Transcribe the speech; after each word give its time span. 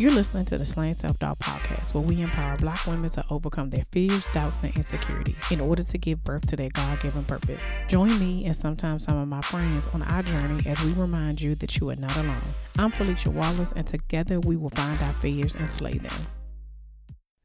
You're 0.00 0.12
listening 0.12 0.44
to 0.44 0.56
the 0.56 0.64
Slaying 0.64 0.94
Self 0.94 1.18
Doubt 1.18 1.40
podcast, 1.40 1.92
where 1.92 2.04
we 2.04 2.22
empower 2.22 2.56
Black 2.56 2.86
women 2.86 3.10
to 3.10 3.24
overcome 3.30 3.70
their 3.70 3.84
fears, 3.90 4.28
doubts, 4.32 4.60
and 4.62 4.72
insecurities 4.76 5.50
in 5.50 5.60
order 5.60 5.82
to 5.82 5.98
give 5.98 6.22
birth 6.22 6.46
to 6.46 6.56
their 6.56 6.68
God 6.68 7.00
given 7.00 7.24
purpose. 7.24 7.64
Join 7.88 8.16
me 8.20 8.44
and 8.44 8.54
sometimes 8.54 9.02
some 9.02 9.16
of 9.16 9.26
my 9.26 9.40
friends 9.40 9.88
on 9.88 10.02
our 10.02 10.22
journey 10.22 10.62
as 10.66 10.80
we 10.84 10.92
remind 10.92 11.40
you 11.40 11.56
that 11.56 11.78
you 11.78 11.90
are 11.90 11.96
not 11.96 12.16
alone. 12.16 12.36
I'm 12.78 12.92
Philicia 12.92 13.32
Wallace, 13.32 13.72
and 13.72 13.88
together 13.88 14.38
we 14.38 14.54
will 14.54 14.70
find 14.70 15.02
our 15.02 15.14
fears 15.14 15.56
and 15.56 15.68
slay 15.68 15.98
them. 15.98 16.26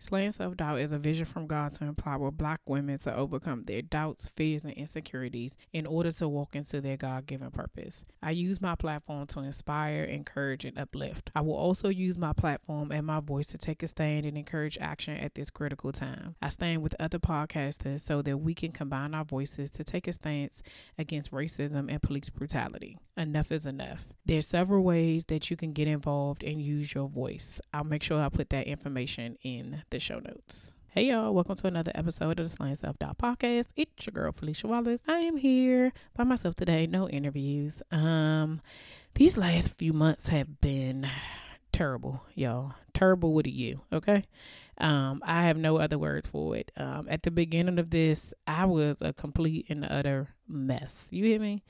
Slaying 0.04 0.34
self 0.34 0.58
doubt 0.58 0.82
is 0.82 0.92
a 0.92 0.98
vision 0.98 1.26
from 1.26 1.48
God 1.48 1.72
to 1.76 1.86
empower 1.86 2.30
black 2.30 2.60
women 2.66 2.98
to 3.00 3.16
overcome 3.16 3.64
their 3.64 3.82
doubts, 3.82 4.28
fears, 4.28 4.66
and 4.66 4.74
insecurities 4.74 5.56
in 5.72 5.86
order 5.86 6.12
to 6.12 6.28
walk 6.28 6.58
into 6.58 6.82
their 6.82 6.98
God 6.98 7.26
given 7.26 7.50
purpose. 7.52 8.04
I 8.22 8.32
use 8.32 8.60
my 8.60 8.76
platform 8.76 9.28
to 9.28 9.40
inspire, 9.40 10.04
encourage, 10.04 10.66
and 10.66 10.78
uplift. 10.78 11.32
I 11.34 11.40
will 11.40 11.56
also 11.56 11.88
use 11.88 12.18
my 12.18 12.34
platform 12.34 12.92
and 12.92 13.08
my 13.08 13.22
voice 13.22 13.48
to 13.48 13.58
take 13.58 13.82
a 13.82 13.88
stand 13.88 14.26
and 14.26 14.38
encourage 14.38 14.78
action 14.78 15.16
at 15.16 15.36
this 15.36 15.50
critical 15.50 15.94
time. 15.94 16.36
I 16.42 16.50
stand 16.50 16.82
with 16.82 16.96
other 17.00 17.20
podcasters 17.20 18.02
so 18.02 18.22
that 18.24 18.40
we 18.40 18.54
can 18.54 18.74
combine 18.74 19.16
our 19.16 19.24
voices 19.24 19.72
to 19.72 19.86
take 19.86 20.10
a 20.10 20.12
stance 20.12 20.62
against 20.98 21.32
racism 21.32 21.90
and 21.90 22.02
police 22.02 22.30
brutality. 22.30 22.98
Enough 23.16 23.54
is 23.54 23.66
enough. 23.66 24.06
There's 24.26 24.48
several 24.48 24.84
ways 24.84 25.24
that 25.26 25.50
you 25.50 25.56
can 25.56 25.72
get 25.72 25.88
involved 25.88 26.44
and 26.44 26.62
use 26.62 26.94
your 26.94 27.08
voice. 27.08 27.62
I'll 27.74 27.86
make 27.86 28.04
sure 28.04 28.22
I 28.22 28.28
put 28.28 28.50
that 28.50 28.68
information 28.68 29.38
in 29.44 29.84
the 29.94 30.00
show 30.00 30.18
notes. 30.18 30.74
Hey 30.88 31.10
y'all, 31.10 31.36
welcome 31.36 31.56
to 31.56 31.68
another 31.68 31.92
episode 31.94 32.40
of 32.40 32.46
the 32.48 32.50
Slaying 32.50 32.74
Self 32.74 32.98
Doubt 32.98 33.20
Podcast. 33.20 33.68
It's 33.76 34.08
your 34.08 34.12
girl 34.12 34.32
Philicia 34.32 34.66
Wallace. 34.66 35.04
I 35.08 35.20
am 35.20 35.38
here 35.38 35.94
by 36.18 36.24
myself 36.24 36.56
today, 36.56 36.88
no 36.88 37.08
interviews. 37.08 37.84
Um 37.92 38.60
these 39.14 39.38
last 39.38 39.78
few 39.78 39.94
months 39.94 40.30
have 40.30 40.60
been 40.62 41.08
terrible, 41.72 42.24
y'all. 42.34 42.74
Terrible 42.96 43.36
with 43.36 43.46
a 43.46 43.52
U, 43.52 43.82
okay? 43.94 44.24
Um, 44.80 45.22
I 45.24 45.44
have 45.44 45.58
no 45.58 45.78
other 45.78 46.00
words 46.00 46.28
for 46.28 46.56
it. 46.56 46.72
Um, 46.76 47.08
at 47.08 47.22
the 47.22 47.30
beginning 47.30 47.78
of 47.78 47.92
this, 47.92 48.34
I 48.48 48.66
was 48.66 49.00
a 49.00 49.14
complete 49.14 49.68
and 49.70 49.86
utter 49.86 50.30
mess. 50.48 51.08
You 51.12 51.26
hear 51.26 51.40
me? 51.40 51.64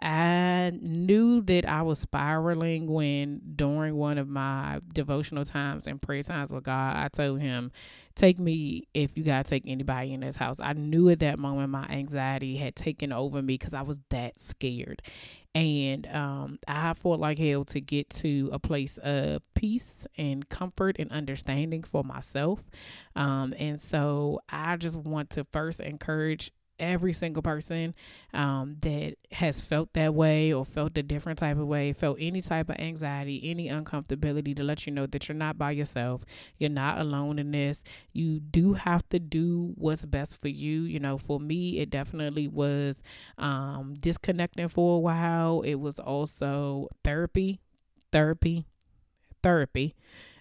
I 0.00 0.72
knew 0.82 1.40
that 1.42 1.66
I 1.66 1.82
was 1.82 2.00
spiraling 2.00 2.86
when 2.86 3.40
during 3.56 3.96
one 3.96 4.18
of 4.18 4.28
my 4.28 4.80
devotional 4.92 5.46
times 5.46 5.86
and 5.86 6.00
prayer 6.02 6.22
times 6.22 6.50
with 6.50 6.64
God, 6.64 6.96
I 6.96 7.08
told 7.08 7.40
him, 7.40 7.72
Take 8.14 8.38
me 8.38 8.88
if 8.94 9.16
you 9.16 9.24
gotta 9.24 9.48
take 9.48 9.64
anybody 9.66 10.12
in 10.12 10.20
this 10.20 10.36
house. 10.36 10.58
I 10.60 10.74
knew 10.74 11.08
at 11.10 11.20
that 11.20 11.38
moment 11.38 11.70
my 11.70 11.86
anxiety 11.86 12.56
had 12.56 12.76
taken 12.76 13.12
over 13.12 13.42
me 13.42 13.54
because 13.54 13.74
I 13.74 13.82
was 13.82 13.98
that 14.10 14.38
scared. 14.38 15.02
And 15.54 16.06
um, 16.08 16.58
I 16.68 16.92
fought 16.92 17.18
like 17.18 17.38
hell 17.38 17.64
to 17.66 17.80
get 17.80 18.10
to 18.10 18.50
a 18.52 18.58
place 18.58 18.98
of 18.98 19.42
peace 19.54 20.06
and 20.18 20.46
comfort 20.48 20.96
and 20.98 21.10
understanding 21.10 21.82
for 21.82 22.04
myself. 22.04 22.60
Um, 23.14 23.54
and 23.58 23.80
so 23.80 24.40
I 24.50 24.76
just 24.76 24.96
want 24.96 25.30
to 25.30 25.44
first 25.44 25.80
encourage 25.80 26.52
every 26.78 27.12
single 27.12 27.42
person 27.42 27.94
um, 28.34 28.76
that 28.80 29.16
has 29.32 29.60
felt 29.60 29.92
that 29.94 30.14
way 30.14 30.52
or 30.52 30.64
felt 30.64 30.96
a 30.98 31.02
different 31.02 31.38
type 31.38 31.58
of 31.58 31.66
way, 31.66 31.92
felt 31.92 32.18
any 32.20 32.40
type 32.40 32.68
of 32.68 32.76
anxiety, 32.78 33.40
any 33.44 33.68
uncomfortability, 33.68 34.54
to 34.56 34.62
let 34.62 34.86
you 34.86 34.92
know 34.92 35.06
that 35.06 35.28
you're 35.28 35.36
not 35.36 35.58
by 35.58 35.70
yourself. 35.70 36.24
You're 36.58 36.70
not 36.70 36.98
alone 36.98 37.38
in 37.38 37.50
this. 37.50 37.82
You 38.12 38.40
do 38.40 38.74
have 38.74 39.08
to 39.10 39.18
do 39.18 39.72
what's 39.76 40.04
best 40.04 40.40
for 40.40 40.48
you. 40.48 40.82
You 40.82 41.00
know, 41.00 41.18
for 41.18 41.40
me, 41.40 41.78
it 41.78 41.90
definitely 41.90 42.48
was 42.48 43.00
um, 43.38 43.96
disconnecting 43.98 44.68
for 44.68 44.96
a 44.96 45.00
while. 45.00 45.62
It 45.62 45.76
was 45.76 45.98
also 45.98 46.88
therapy, 47.04 47.60
therapy, 48.12 48.66
therapy. 49.42 49.94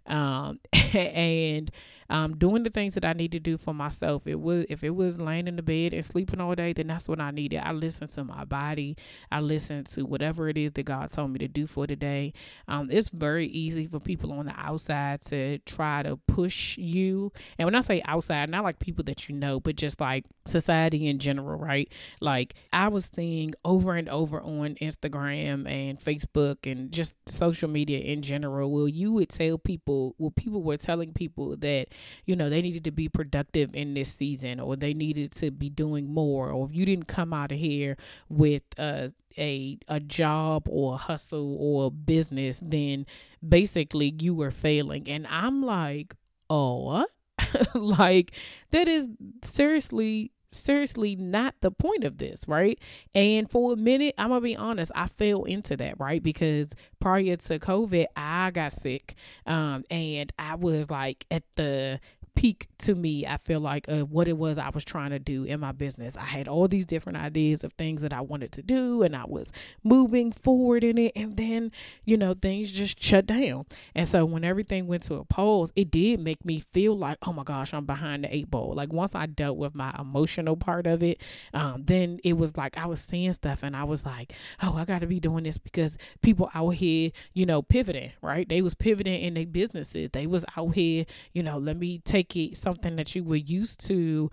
Um, 0.07 0.59
and 0.93 1.71
um, 2.09 2.37
doing 2.37 2.63
the 2.63 2.69
things 2.69 2.93
that 2.95 3.05
I 3.05 3.13
need 3.13 3.31
to 3.31 3.39
do 3.39 3.57
for 3.57 3.73
myself. 3.73 4.23
It 4.25 4.39
was 4.39 4.65
if 4.69 4.83
it 4.83 4.91
was 4.91 5.19
laying 5.19 5.47
in 5.47 5.55
the 5.55 5.63
bed 5.63 5.93
and 5.93 6.05
sleeping 6.05 6.39
all 6.39 6.55
day, 6.55 6.73
then 6.73 6.87
that's 6.87 7.07
what 7.07 7.19
I 7.19 7.31
needed. 7.31 7.61
I 7.63 7.71
listened 7.71 8.11
to 8.11 8.23
my 8.23 8.45
body. 8.45 8.97
I 9.31 9.39
listened 9.39 9.87
to 9.87 10.03
whatever 10.05 10.49
it 10.49 10.57
is 10.57 10.71
that 10.73 10.83
God 10.83 11.11
told 11.11 11.31
me 11.31 11.39
to 11.39 11.47
do 11.47 11.67
for 11.67 11.87
today. 11.87 12.33
Um, 12.67 12.89
it's 12.91 13.09
very 13.09 13.47
easy 13.47 13.87
for 13.87 13.99
people 13.99 14.31
on 14.33 14.45
the 14.45 14.53
outside 14.57 15.21
to 15.25 15.57
try 15.59 16.03
to 16.03 16.17
push 16.27 16.77
you. 16.77 17.31
And 17.57 17.65
when 17.65 17.75
I 17.75 17.81
say 17.81 18.01
outside, 18.05 18.49
not 18.49 18.63
like 18.63 18.79
people 18.79 19.03
that 19.05 19.27
you 19.27 19.35
know, 19.35 19.59
but 19.59 19.75
just 19.75 19.99
like 19.99 20.25
society 20.45 21.07
in 21.07 21.19
general, 21.19 21.57
right? 21.57 21.91
Like 22.21 22.55
I 22.71 22.87
was 22.89 23.09
seeing 23.13 23.53
over 23.63 23.95
and 23.95 24.09
over 24.09 24.41
on 24.41 24.75
Instagram 24.75 25.69
and 25.69 25.99
Facebook 25.99 26.69
and 26.69 26.91
just 26.91 27.15
social 27.27 27.69
media 27.69 27.99
in 27.99 28.21
general, 28.21 28.71
well, 28.71 28.87
you 28.87 29.13
would 29.13 29.29
tell 29.29 29.57
people, 29.57 29.94
well, 30.17 30.31
people 30.31 30.63
were 30.63 30.77
telling 30.77 31.13
people 31.13 31.55
that 31.57 31.87
you 32.25 32.35
know, 32.35 32.49
they 32.49 32.61
needed 32.61 32.83
to 32.85 32.91
be 32.91 33.09
productive 33.09 33.75
in 33.75 33.93
this 33.93 34.11
season 34.11 34.59
or 34.59 34.75
they 34.75 34.93
needed 34.93 35.31
to 35.33 35.51
be 35.51 35.69
doing 35.69 36.11
more. 36.13 36.49
Or 36.49 36.67
if 36.67 36.75
you 36.75 36.85
didn't 36.85 37.07
come 37.07 37.33
out 37.33 37.51
of 37.51 37.57
here 37.57 37.97
with 38.29 38.63
a 38.77 39.11
a 39.37 39.77
a 39.87 39.99
job 39.99 40.67
or 40.69 40.95
a 40.95 40.97
hustle 40.97 41.57
or 41.59 41.87
a 41.87 41.91
business, 41.91 42.61
then 42.63 43.05
basically 43.47 44.15
you 44.19 44.33
were 44.33 44.51
failing. 44.51 45.07
And 45.07 45.27
I'm 45.27 45.63
like, 45.63 46.15
oh, 46.49 47.05
like 47.73 48.31
that 48.71 48.87
is 48.87 49.09
seriously 49.43 50.31
seriously 50.55 51.15
not 51.15 51.55
the 51.61 51.71
point 51.71 52.03
of 52.03 52.17
this, 52.17 52.47
right? 52.47 52.79
And 53.13 53.49
for 53.49 53.73
a 53.73 53.75
minute, 53.75 54.15
I'm 54.17 54.29
gonna 54.29 54.41
be 54.41 54.55
honest, 54.55 54.91
I 54.95 55.07
fell 55.07 55.43
into 55.43 55.77
that, 55.77 55.99
right? 55.99 56.21
Because 56.21 56.69
prior 56.99 57.35
to 57.35 57.59
COVID, 57.59 58.05
I 58.15 58.51
got 58.51 58.71
sick, 58.71 59.15
um, 59.45 59.83
and 59.89 60.31
I 60.39 60.55
was 60.55 60.89
like 60.89 61.25
at 61.31 61.43
the 61.55 61.99
peak 62.35 62.67
to 62.79 62.95
me, 62.95 63.25
I 63.25 63.37
feel 63.37 63.59
like, 63.59 63.87
of 63.87 64.11
what 64.11 64.27
it 64.27 64.37
was 64.37 64.57
I 64.57 64.69
was 64.69 64.83
trying 64.83 65.11
to 65.11 65.19
do 65.19 65.43
in 65.43 65.59
my 65.59 65.71
business. 65.71 66.17
I 66.17 66.25
had 66.25 66.47
all 66.47 66.67
these 66.67 66.85
different 66.85 67.17
ideas 67.17 67.63
of 67.63 67.73
things 67.73 68.01
that 68.01 68.13
I 68.13 68.21
wanted 68.21 68.51
to 68.53 68.61
do, 68.61 69.01
and 69.03 69.15
I 69.15 69.23
was 69.25 69.51
moving 69.83 70.31
forward 70.31 70.83
in 70.83 70.97
it. 70.97 71.13
And 71.15 71.37
then, 71.37 71.71
you 72.03 72.17
know, 72.17 72.33
things 72.33 72.71
just 72.71 73.01
shut 73.01 73.25
down. 73.25 73.65
And 73.95 74.07
so 74.07 74.25
when 74.25 74.43
everything 74.43 74.87
went 74.87 75.03
to 75.03 75.15
a 75.15 75.25
pause, 75.25 75.71
it 75.75 75.91
did 75.91 76.19
make 76.19 76.45
me 76.45 76.59
feel 76.59 76.97
like, 76.97 77.17
oh 77.25 77.33
my 77.33 77.43
gosh, 77.43 77.73
I'm 77.73 77.85
behind 77.85 78.23
the 78.23 78.35
eight 78.35 78.51
ball. 78.51 78.73
Like 78.73 78.91
once 78.91 79.15
I 79.15 79.25
dealt 79.25 79.57
with 79.57 79.73
my 79.73 79.95
emotional 79.97 80.55
part 80.57 80.87
of 80.87 81.01
it, 81.03 81.21
um, 81.53 81.83
then 81.85 82.19
it 82.23 82.33
was 82.33 82.57
like 82.57 82.77
I 82.77 82.85
was 82.85 83.01
seeing 83.01 83.33
stuff 83.33 83.63
and 83.63 83.75
I 83.75 83.83
was 83.83 84.05
like, 84.05 84.33
oh, 84.61 84.75
I 84.75 84.85
got 84.85 84.99
to 84.99 85.07
be 85.07 85.19
doing 85.19 85.43
this 85.43 85.57
because 85.57 85.97
people 86.21 86.49
out 86.53 86.71
here, 86.71 87.11
you 87.33 87.45
know, 87.45 87.61
pivoting, 87.61 88.11
right? 88.21 88.47
They 88.47 88.61
was 88.61 88.73
pivoting 88.73 89.21
in 89.21 89.33
their 89.35 89.45
businesses. 89.45 90.09
They 90.11 90.27
was 90.27 90.45
out 90.57 90.75
here, 90.75 91.05
you 91.33 91.43
know, 91.43 91.57
let 91.57 91.77
me 91.77 91.99
take 91.99 92.24
make 92.25 92.51
it 92.51 92.57
something 92.57 92.95
that 92.95 93.15
you 93.15 93.23
were 93.23 93.35
used 93.35 93.85
to, 93.87 94.29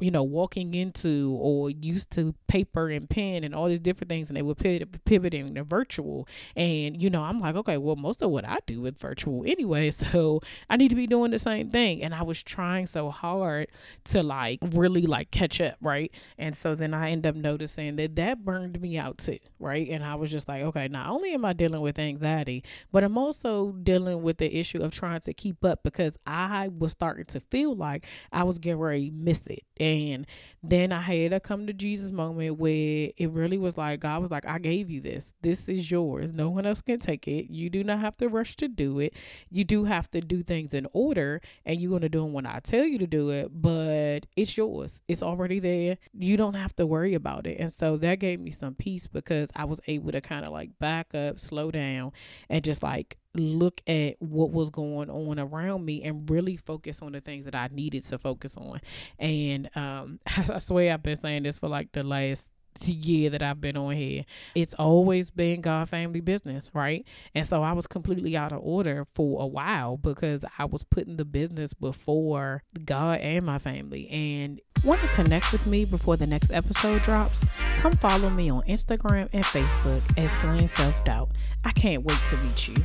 you 0.00 0.10
know, 0.10 0.22
walking 0.22 0.74
into 0.74 1.36
or 1.40 1.70
used 1.70 2.10
to 2.12 2.34
paper 2.48 2.88
and 2.88 3.08
pen 3.08 3.44
and 3.44 3.54
all 3.54 3.68
these 3.68 3.80
different 3.80 4.08
things, 4.08 4.28
and 4.30 4.36
they 4.36 4.42
were 4.42 4.54
pivoting 4.54 5.54
to 5.54 5.62
virtual. 5.62 6.26
And 6.56 7.02
you 7.02 7.10
know, 7.10 7.22
I'm 7.22 7.38
like, 7.38 7.56
okay, 7.56 7.76
well, 7.76 7.96
most 7.96 8.22
of 8.22 8.30
what 8.30 8.44
I 8.44 8.58
do 8.66 8.86
is 8.86 8.94
virtual 8.98 9.44
anyway, 9.46 9.90
so 10.10 10.40
I 10.68 10.76
need 10.76 10.88
to 10.88 10.94
be 10.94 11.06
doing 11.06 11.30
the 11.30 11.38
same 11.38 11.70
thing. 11.70 12.02
And 12.02 12.14
I 12.14 12.22
was 12.22 12.42
trying 12.42 12.86
so 12.86 13.10
hard 13.10 13.68
to 14.04 14.22
like 14.22 14.60
really 14.72 15.02
like 15.02 15.30
catch 15.30 15.60
up, 15.60 15.76
right? 15.80 16.10
And 16.38 16.56
so 16.56 16.74
then 16.74 16.94
I 16.94 17.10
end 17.10 17.26
up 17.26 17.34
noticing 17.34 17.96
that 17.96 18.16
that 18.16 18.44
burned 18.44 18.80
me 18.80 18.98
out 18.98 19.18
too, 19.18 19.38
right? 19.58 19.88
And 19.88 20.04
I 20.04 20.14
was 20.14 20.30
just 20.30 20.48
like, 20.48 20.62
okay, 20.62 20.88
not 20.88 21.08
only 21.08 21.34
am 21.34 21.44
I 21.44 21.52
dealing 21.52 21.80
with 21.80 21.98
anxiety, 21.98 22.64
but 22.92 23.04
I'm 23.04 23.18
also 23.18 23.72
dealing 23.72 24.22
with 24.22 24.38
the 24.38 24.56
issue 24.56 24.82
of 24.82 24.92
trying 24.92 25.20
to 25.20 25.34
keep 25.34 25.64
up 25.64 25.82
because 25.82 26.18
I 26.26 26.68
was 26.68 26.92
starting 26.92 27.09
to 27.14 27.40
feel 27.40 27.74
like 27.74 28.06
I 28.32 28.44
was 28.44 28.58
getting 28.58 28.78
ready 28.78 29.10
to 29.10 29.16
miss 29.16 29.46
it. 29.46 29.64
And 29.78 30.26
then 30.62 30.92
I 30.92 31.00
had 31.00 31.32
a 31.32 31.40
come 31.40 31.66
to 31.66 31.72
Jesus 31.72 32.10
moment 32.10 32.58
where 32.58 33.10
it 33.16 33.30
really 33.30 33.58
was 33.58 33.78
like 33.78 34.00
God 34.00 34.20
was 34.20 34.30
like, 34.30 34.46
I 34.46 34.58
gave 34.58 34.90
you 34.90 35.00
this. 35.00 35.32
This 35.42 35.68
is 35.68 35.90
yours. 35.90 36.32
No 36.32 36.50
one 36.50 36.66
else 36.66 36.82
can 36.82 36.98
take 36.98 37.26
it. 37.28 37.50
You 37.50 37.70
do 37.70 37.82
not 37.82 38.00
have 38.00 38.16
to 38.18 38.28
rush 38.28 38.56
to 38.56 38.68
do 38.68 38.98
it. 38.98 39.14
You 39.50 39.64
do 39.64 39.84
have 39.84 40.10
to 40.12 40.20
do 40.20 40.42
things 40.42 40.74
in 40.74 40.86
order 40.92 41.40
and 41.64 41.80
you're 41.80 41.90
gonna 41.92 42.08
do 42.08 42.22
them 42.22 42.32
when 42.32 42.46
I 42.46 42.60
tell 42.60 42.84
you 42.84 42.98
to 42.98 43.06
do 43.06 43.30
it, 43.30 43.50
but 43.52 44.26
it's 44.36 44.56
yours. 44.56 45.00
It's 45.08 45.22
already 45.22 45.60
there. 45.60 45.98
You 46.12 46.36
don't 46.36 46.54
have 46.54 46.74
to 46.76 46.86
worry 46.86 47.14
about 47.14 47.46
it. 47.46 47.58
And 47.58 47.72
so 47.72 47.96
that 47.98 48.18
gave 48.18 48.40
me 48.40 48.50
some 48.50 48.74
peace 48.74 49.06
because 49.06 49.50
I 49.56 49.64
was 49.64 49.80
able 49.86 50.12
to 50.12 50.20
kind 50.20 50.44
of 50.44 50.52
like 50.52 50.78
back 50.78 51.14
up, 51.14 51.40
slow 51.40 51.70
down, 51.70 52.12
and 52.48 52.62
just 52.62 52.82
like 52.82 53.18
look 53.34 53.80
at 53.86 54.16
what 54.20 54.50
was 54.50 54.70
going 54.70 55.10
on 55.10 55.38
around 55.38 55.84
me 55.84 56.02
and 56.02 56.28
really 56.28 56.56
focus 56.56 57.02
on 57.02 57.12
the 57.12 57.20
things 57.20 57.44
that 57.44 57.54
I 57.54 57.68
needed 57.72 58.04
to 58.04 58.18
focus 58.18 58.56
on. 58.56 58.80
And 59.18 59.70
um, 59.76 60.20
I 60.26 60.58
swear 60.58 60.92
I've 60.92 61.02
been 61.02 61.16
saying 61.16 61.44
this 61.44 61.58
for 61.58 61.68
like 61.68 61.92
the 61.92 62.02
last 62.02 62.50
year 62.82 63.30
that 63.30 63.42
I've 63.42 63.60
been 63.60 63.76
on 63.76 63.94
here, 63.94 64.24
it's 64.54 64.74
always 64.74 65.30
been 65.30 65.60
God 65.60 65.88
family 65.88 66.20
business, 66.20 66.70
right? 66.74 67.06
And 67.34 67.46
so 67.46 67.62
I 67.62 67.72
was 67.72 67.86
completely 67.86 68.36
out 68.36 68.52
of 68.52 68.60
order 68.62 69.06
for 69.14 69.42
a 69.42 69.46
while 69.46 69.96
because 69.96 70.44
I 70.58 70.64
was 70.64 70.84
putting 70.84 71.16
the 71.16 71.24
business 71.24 71.72
before 71.72 72.62
God 72.84 73.20
and 73.20 73.44
my 73.44 73.58
family. 73.58 74.08
And 74.08 74.60
want 74.84 75.00
to 75.00 75.08
connect 75.08 75.52
with 75.52 75.66
me 75.66 75.84
before 75.84 76.16
the 76.16 76.26
next 76.26 76.50
episode 76.50 77.02
drops? 77.02 77.44
Come 77.78 77.92
follow 77.92 78.30
me 78.30 78.50
on 78.50 78.62
Instagram 78.62 79.28
and 79.32 79.44
Facebook 79.44 80.02
at 80.18 80.30
Slaying 80.30 80.68
Self 80.68 81.04
Doubt. 81.04 81.30
I 81.64 81.72
can't 81.72 82.04
wait 82.04 82.18
to 82.26 82.36
meet 82.38 82.68
you. 82.68 82.76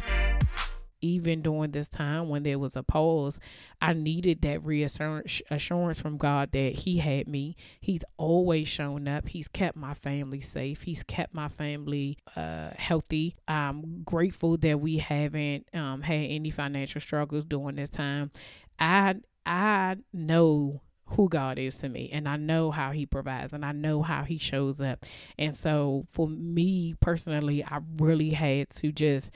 Even 1.05 1.41
during 1.41 1.71
this 1.71 1.89
time 1.89 2.29
when 2.29 2.43
there 2.43 2.59
was 2.59 2.75
a 2.75 2.83
pause, 2.83 3.39
I 3.81 3.93
needed 3.93 4.41
that 4.41 4.63
reassurance 4.65 5.41
assurance 5.49 6.01
from 6.01 6.17
God 6.17 6.51
that 6.53 6.73
He 6.73 6.97
had 6.97 7.27
me. 7.27 7.55
He's 7.79 8.03
always 8.17 8.67
shown 8.67 9.07
up. 9.07 9.27
He's 9.27 9.47
kept 9.47 9.77
my 9.77 9.93
family 9.93 10.41
safe. 10.41 10.83
He's 10.83 11.03
kept 11.03 11.33
my 11.33 11.47
family 11.47 12.17
uh, 12.35 12.71
healthy. 12.75 13.35
I'm 13.47 14.03
grateful 14.03 14.57
that 14.57 14.79
we 14.79 14.97
haven't 14.97 15.67
um, 15.73 16.01
had 16.01 16.25
any 16.29 16.49
financial 16.49 17.01
struggles 17.01 17.45
during 17.45 17.75
this 17.75 17.89
time. 17.89 18.31
I 18.79 19.15
I 19.45 19.97
know 20.11 20.81
who 21.09 21.29
God 21.29 21.59
is 21.59 21.77
to 21.77 21.89
me 21.89 22.09
and 22.11 22.27
I 22.27 22.35
know 22.35 22.71
how 22.71 22.91
he 22.91 23.05
provides 23.05 23.53
and 23.53 23.63
I 23.63 23.71
know 23.71 24.01
how 24.01 24.23
he 24.23 24.37
shows 24.37 24.81
up. 24.81 25.05
And 25.37 25.55
so 25.55 26.07
for 26.11 26.27
me 26.27 26.95
personally, 26.99 27.63
I 27.63 27.79
really 27.97 28.31
had 28.31 28.69
to 28.71 28.91
just 28.91 29.31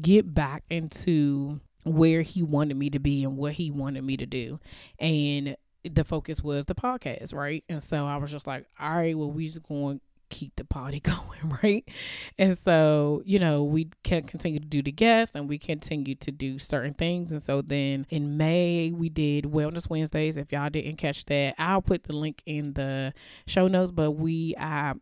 get 0.00 0.34
back 0.34 0.64
into 0.70 1.60
where 1.84 2.22
he 2.22 2.42
wanted 2.42 2.76
me 2.76 2.90
to 2.90 2.98
be 2.98 3.24
and 3.24 3.36
what 3.36 3.52
he 3.52 3.70
wanted 3.70 4.04
me 4.04 4.16
to 4.16 4.26
do. 4.26 4.60
And 4.98 5.56
the 5.84 6.04
focus 6.04 6.42
was 6.42 6.66
the 6.66 6.74
podcast, 6.74 7.34
right? 7.34 7.64
And 7.68 7.82
so 7.82 8.06
I 8.06 8.16
was 8.16 8.30
just 8.30 8.46
like, 8.46 8.66
all 8.78 8.96
right, 8.96 9.16
well, 9.16 9.30
we 9.30 9.46
just 9.46 9.62
going 9.62 10.00
keep 10.30 10.56
the 10.56 10.64
party 10.64 11.00
going, 11.00 11.58
right? 11.62 11.86
And 12.38 12.56
so, 12.56 13.22
you 13.26 13.38
know, 13.38 13.64
we 13.64 13.90
can 14.02 14.22
continue 14.22 14.60
to 14.60 14.66
do 14.66 14.82
the 14.82 14.92
guests 14.92 15.36
and 15.36 15.48
we 15.48 15.58
continue 15.58 16.14
to 16.16 16.32
do 16.32 16.58
certain 16.58 16.94
things. 16.94 17.32
And 17.32 17.42
so 17.42 17.60
then 17.60 18.06
in 18.08 18.38
May, 18.38 18.92
we 18.92 19.10
did 19.10 19.44
Wellness 19.44 19.90
Wednesdays. 19.90 20.38
If 20.38 20.52
y'all 20.52 20.70
didn't 20.70 20.96
catch 20.96 21.26
that, 21.26 21.56
I'll 21.58 21.82
put 21.82 22.04
the 22.04 22.14
link 22.14 22.42
in 22.46 22.72
the 22.72 23.12
show 23.46 23.68
notes. 23.68 23.90
But 23.90 24.12
we, 24.12 24.54
I, 24.58 24.94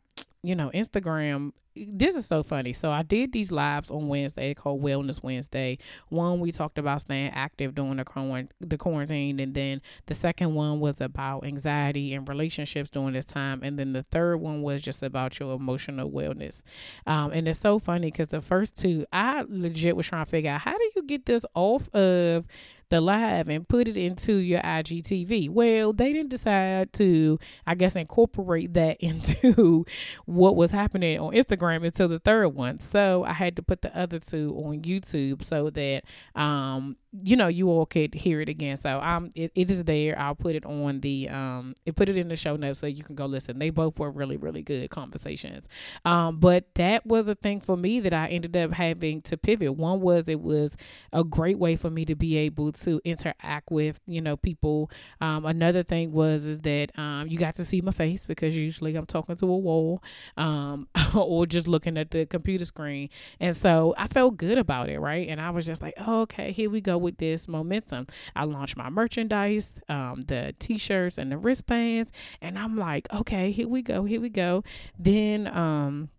you 0.42 0.54
know, 0.54 0.70
Instagram 0.74 1.52
this 1.86 2.14
is 2.14 2.26
so 2.26 2.42
funny. 2.42 2.72
So 2.72 2.90
I 2.90 3.02
did 3.02 3.32
these 3.32 3.52
lives 3.52 3.90
on 3.90 4.08
Wednesday 4.08 4.54
called 4.54 4.82
Wellness 4.82 5.22
Wednesday. 5.22 5.78
One 6.08 6.40
we 6.40 6.52
talked 6.52 6.78
about 6.78 7.02
staying 7.02 7.32
active 7.32 7.74
during 7.74 7.96
the 7.96 8.48
the 8.60 8.78
quarantine, 8.78 9.40
and 9.40 9.54
then 9.54 9.82
the 10.06 10.14
second 10.14 10.54
one 10.54 10.80
was 10.80 11.00
about 11.00 11.44
anxiety 11.44 12.14
and 12.14 12.28
relationships 12.28 12.90
during 12.90 13.12
this 13.12 13.24
time, 13.24 13.62
and 13.62 13.78
then 13.78 13.92
the 13.92 14.04
third 14.04 14.38
one 14.38 14.62
was 14.62 14.82
just 14.82 15.02
about 15.02 15.38
your 15.38 15.54
emotional 15.54 16.10
wellness. 16.10 16.62
Um, 17.06 17.32
and 17.32 17.46
it's 17.48 17.60
so 17.60 17.78
funny 17.78 18.10
because 18.10 18.28
the 18.28 18.40
first 18.40 18.76
two, 18.76 19.06
I 19.12 19.44
legit 19.48 19.96
was 19.96 20.06
trying 20.06 20.24
to 20.24 20.30
figure 20.30 20.50
out 20.50 20.62
how 20.62 20.76
do 20.76 20.90
you 20.96 21.02
get 21.02 21.26
this 21.26 21.44
off 21.54 21.88
of 21.94 22.46
the 22.90 23.00
live 23.00 23.48
and 23.48 23.68
put 23.68 23.88
it 23.88 23.96
into 23.96 24.34
your 24.34 24.60
IGTV. 24.60 25.50
Well, 25.50 25.92
they 25.92 26.12
didn't 26.12 26.30
decide 26.30 26.92
to, 26.94 27.38
I 27.66 27.74
guess, 27.74 27.96
incorporate 27.96 28.74
that 28.74 28.96
into 29.00 29.84
what 30.26 30.56
was 30.56 30.70
happening 30.70 31.18
on 31.18 31.32
Instagram 31.34 31.84
until 31.84 32.08
the 32.08 32.18
third 32.18 32.48
one. 32.48 32.78
So 32.78 33.24
I 33.24 33.32
had 33.32 33.56
to 33.56 33.62
put 33.62 33.82
the 33.82 33.96
other 33.96 34.18
two 34.18 34.54
on 34.64 34.82
YouTube 34.82 35.44
so 35.44 35.70
that 35.70 36.02
um 36.34 36.96
you 37.22 37.36
know 37.36 37.48
you 37.48 37.70
all 37.70 37.86
could 37.86 38.14
hear 38.14 38.40
it 38.40 38.48
again. 38.48 38.76
So 38.76 39.00
um 39.00 39.30
it, 39.34 39.50
it 39.54 39.70
is 39.70 39.84
there. 39.84 40.18
I'll 40.18 40.34
put 40.34 40.54
it 40.54 40.64
on 40.66 41.00
the 41.00 41.28
um 41.28 41.74
it 41.86 41.96
put 41.96 42.08
it 42.08 42.16
in 42.16 42.28
the 42.28 42.36
show 42.36 42.56
notes 42.56 42.80
so 42.80 42.86
you 42.86 43.02
can 43.02 43.14
go 43.14 43.26
listen. 43.26 43.58
They 43.58 43.70
both 43.70 43.98
were 43.98 44.10
really 44.10 44.36
really 44.36 44.62
good 44.62 44.90
conversations. 44.90 45.68
Um 46.04 46.38
but 46.38 46.74
that 46.74 47.06
was 47.06 47.28
a 47.28 47.34
thing 47.34 47.60
for 47.60 47.76
me 47.76 48.00
that 48.00 48.12
i 48.12 48.26
ended 48.28 48.56
up 48.56 48.72
having 48.72 49.22
to 49.22 49.36
pivot. 49.36 49.74
One 49.74 50.00
was 50.00 50.28
it 50.28 50.40
was 50.40 50.76
a 51.12 51.24
great 51.24 51.58
way 51.58 51.76
for 51.76 51.90
me 51.90 52.04
to 52.04 52.14
be 52.14 52.36
able 52.36 52.72
to 52.80 53.00
interact 53.04 53.70
with 53.70 54.00
you 54.06 54.20
know 54.20 54.36
people 54.36 54.90
um 55.20 55.44
another 55.46 55.82
thing 55.82 56.12
was 56.12 56.46
is 56.46 56.60
that 56.60 56.96
um 56.98 57.26
you 57.28 57.38
got 57.38 57.54
to 57.54 57.64
see 57.64 57.80
my 57.80 57.92
face 57.92 58.24
because 58.26 58.56
usually 58.56 58.94
i'm 58.96 59.06
talking 59.06 59.36
to 59.36 59.46
a 59.46 59.56
wall 59.56 60.02
um 60.36 60.88
or 61.14 61.46
just 61.46 61.68
looking 61.68 61.96
at 61.96 62.10
the 62.10 62.26
computer 62.26 62.64
screen 62.64 63.08
and 63.40 63.56
so 63.56 63.94
i 63.96 64.06
felt 64.06 64.36
good 64.36 64.58
about 64.58 64.88
it 64.88 64.98
right 64.98 65.28
and 65.28 65.40
i 65.40 65.50
was 65.50 65.64
just 65.66 65.80
like 65.82 65.94
oh, 65.98 66.22
okay 66.22 66.52
here 66.52 66.70
we 66.70 66.80
go 66.80 66.98
with 66.98 67.18
this 67.18 67.46
momentum. 67.48 68.06
I 68.34 68.44
launched 68.44 68.76
my 68.76 68.90
merchandise, 68.90 69.72
um, 69.88 70.20
the 70.22 70.54
t-shirts 70.58 71.18
and 71.18 71.30
the 71.30 71.38
wristbands, 71.38 72.12
and 72.40 72.58
I'm 72.58 72.76
like, 72.76 73.06
okay, 73.12 73.50
here 73.50 73.68
we 73.68 73.82
go, 73.82 74.04
here 74.04 74.20
we 74.20 74.28
go. 74.28 74.64
Then 74.98 75.46
um 75.46 76.10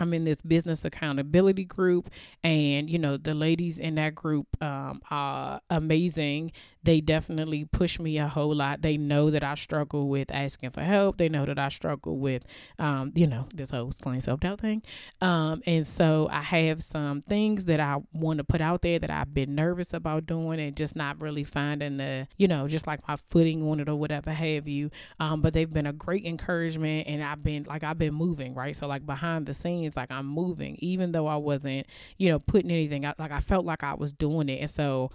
I'm 0.00 0.14
in 0.14 0.24
this 0.24 0.40
business 0.40 0.84
accountability 0.84 1.64
group, 1.64 2.08
and 2.42 2.88
you 2.88 2.98
know 2.98 3.16
the 3.16 3.34
ladies 3.34 3.78
in 3.78 3.96
that 3.96 4.14
group 4.14 4.46
um, 4.62 5.00
are 5.10 5.60
amazing 5.70 6.52
they 6.86 7.00
definitely 7.00 7.64
push 7.64 7.98
me 7.98 8.16
a 8.16 8.28
whole 8.28 8.54
lot. 8.54 8.80
They 8.80 8.96
know 8.96 9.30
that 9.30 9.42
I 9.42 9.56
struggle 9.56 10.08
with 10.08 10.30
asking 10.30 10.70
for 10.70 10.82
help. 10.82 11.18
They 11.18 11.28
know 11.28 11.44
that 11.44 11.58
I 11.58 11.68
struggle 11.68 12.16
with, 12.16 12.44
um, 12.78 13.10
you 13.16 13.26
know, 13.26 13.48
this 13.52 13.72
whole 13.72 13.90
slaying 13.90 14.20
self 14.20 14.38
doubt 14.38 14.60
thing. 14.60 14.82
Um, 15.20 15.62
and 15.66 15.84
so 15.84 16.28
I 16.30 16.42
have 16.42 16.84
some 16.84 17.22
things 17.22 17.64
that 17.64 17.80
I 17.80 17.96
want 18.12 18.38
to 18.38 18.44
put 18.44 18.60
out 18.60 18.82
there 18.82 19.00
that 19.00 19.10
I've 19.10 19.34
been 19.34 19.56
nervous 19.56 19.92
about 19.92 20.26
doing 20.26 20.60
and 20.60 20.76
just 20.76 20.94
not 20.94 21.20
really 21.20 21.42
finding 21.42 21.96
the, 21.96 22.28
you 22.36 22.46
know, 22.46 22.68
just 22.68 22.86
like 22.86 23.06
my 23.08 23.16
footing 23.16 23.68
on 23.68 23.80
it 23.80 23.88
or 23.88 23.96
whatever 23.96 24.30
have 24.30 24.68
you. 24.68 24.90
Um, 25.18 25.42
but 25.42 25.54
they've 25.54 25.72
been 25.72 25.86
a 25.86 25.92
great 25.92 26.24
encouragement 26.24 27.08
and 27.08 27.20
I've 27.20 27.42
been 27.42 27.64
like, 27.64 27.82
I've 27.82 27.98
been 27.98 28.14
moving, 28.14 28.54
right? 28.54 28.76
So 28.76 28.86
like 28.86 29.04
behind 29.04 29.46
the 29.46 29.54
scenes, 29.54 29.85
like 29.94 30.10
I'm 30.10 30.26
moving, 30.26 30.76
even 30.80 31.12
though 31.12 31.26
I 31.26 31.36
wasn't, 31.36 31.86
you 32.16 32.30
know, 32.30 32.38
putting 32.38 32.70
anything 32.70 33.04
out, 33.04 33.18
like 33.18 33.30
I 33.30 33.40
felt 33.40 33.66
like 33.66 33.84
I 33.84 33.94
was 33.94 34.14
doing 34.14 34.48
it. 34.48 34.60
And 34.60 34.70
so 34.70 35.10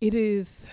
it 0.00 0.14
is, 0.14 0.66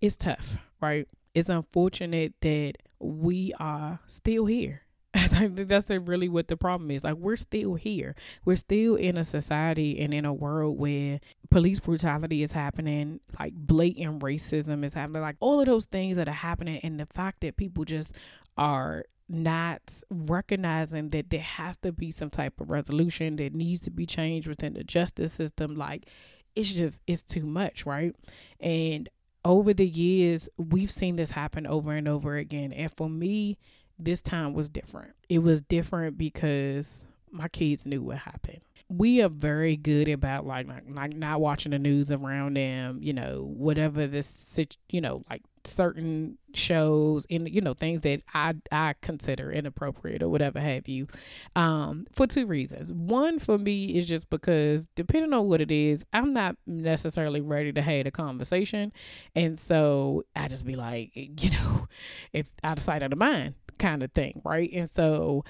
it's 0.00 0.16
tough, 0.16 0.56
right? 0.80 1.06
It's 1.34 1.48
unfortunate 1.48 2.34
that 2.40 2.74
we 3.00 3.52
are 3.58 4.00
still 4.08 4.46
here. 4.46 4.82
I 5.32 5.48
think 5.48 5.68
that's 5.68 5.88
really 5.88 6.28
what 6.28 6.48
the 6.48 6.56
problem 6.56 6.90
is. 6.90 7.04
Like 7.04 7.16
we're 7.16 7.36
still 7.36 7.74
here. 7.74 8.14
We're 8.44 8.56
still 8.56 8.96
in 8.96 9.16
a 9.16 9.24
society 9.24 9.98
and 10.00 10.12
in 10.12 10.24
a 10.24 10.32
world 10.32 10.78
where 10.78 11.20
police 11.50 11.80
brutality 11.80 12.42
is 12.42 12.52
happening, 12.52 13.20
like 13.38 13.54
blatant 13.54 14.20
racism 14.20 14.84
is 14.84 14.94
happening, 14.94 15.22
like 15.22 15.36
all 15.40 15.60
of 15.60 15.66
those 15.66 15.86
things 15.86 16.16
that 16.16 16.28
are 16.28 16.32
happening, 16.32 16.80
and 16.82 17.00
the 17.00 17.06
fact 17.06 17.40
that 17.40 17.56
people 17.56 17.84
just 17.84 18.12
are 18.58 19.04
not 19.28 19.80
recognizing 20.10 21.08
that 21.10 21.30
there 21.30 21.40
has 21.40 21.76
to 21.78 21.92
be 21.92 22.10
some 22.10 22.28
type 22.30 22.60
of 22.60 22.68
resolution 22.68 23.36
that 23.36 23.54
needs 23.54 23.80
to 23.80 23.90
be 23.90 24.04
changed 24.04 24.46
within 24.46 24.74
the 24.74 24.84
justice 24.84 25.32
system 25.32 25.74
like 25.74 26.06
it's 26.54 26.74
just 26.74 27.00
it's 27.06 27.22
too 27.22 27.46
much 27.46 27.86
right 27.86 28.14
and 28.60 29.08
over 29.42 29.72
the 29.72 29.88
years 29.88 30.50
we've 30.58 30.90
seen 30.90 31.16
this 31.16 31.30
happen 31.30 31.66
over 31.66 31.92
and 31.92 32.06
over 32.06 32.36
again 32.36 32.70
and 32.72 32.94
for 32.96 33.08
me 33.08 33.56
this 33.98 34.22
time 34.22 34.54
was 34.54 34.68
different. 34.68 35.12
It 35.28 35.38
was 35.38 35.60
different 35.60 36.18
because 36.18 37.04
my 37.30 37.48
kids 37.48 37.86
knew 37.86 38.02
what 38.02 38.18
happened. 38.18 38.60
We 38.88 39.22
are 39.22 39.28
very 39.28 39.76
good 39.76 40.08
about 40.08 40.46
like, 40.46 40.66
like 40.88 41.16
not 41.16 41.40
watching 41.40 41.72
the 41.72 41.78
news 41.78 42.12
around 42.12 42.56
them 42.56 42.98
you 43.02 43.12
know 43.12 43.42
whatever 43.56 44.06
this 44.06 44.58
you 44.90 45.00
know 45.00 45.22
like 45.30 45.42
certain 45.66 46.36
shows 46.52 47.26
and 47.30 47.48
you 47.48 47.60
know 47.60 47.74
things 47.74 48.02
that 48.02 48.22
I 48.32 48.54
I 48.70 48.94
consider 49.00 49.50
inappropriate 49.50 50.22
or 50.22 50.28
whatever 50.28 50.60
have 50.60 50.88
you 50.88 51.06
um 51.56 52.06
for 52.12 52.26
two 52.26 52.46
reasons. 52.46 52.92
One 52.92 53.38
for 53.38 53.58
me 53.58 53.86
is 53.86 54.06
just 54.06 54.30
because 54.30 54.88
depending 54.94 55.32
on 55.32 55.48
what 55.48 55.60
it 55.60 55.70
is, 55.70 56.04
I'm 56.12 56.30
not 56.30 56.56
necessarily 56.66 57.40
ready 57.40 57.72
to 57.72 57.82
have 57.82 58.06
a 58.06 58.10
conversation. 58.10 58.92
And 59.34 59.58
so 59.58 60.24
I 60.36 60.48
just 60.48 60.64
be 60.64 60.76
like, 60.76 61.10
you 61.14 61.50
know, 61.50 61.88
if 62.32 62.46
of 62.62 62.80
sight 62.80 63.02
out 63.02 63.12
of 63.12 63.18
mind 63.18 63.54
kind 63.78 64.02
of 64.02 64.12
thing, 64.12 64.40
right? 64.44 64.70
And 64.72 64.88
so 64.88 65.44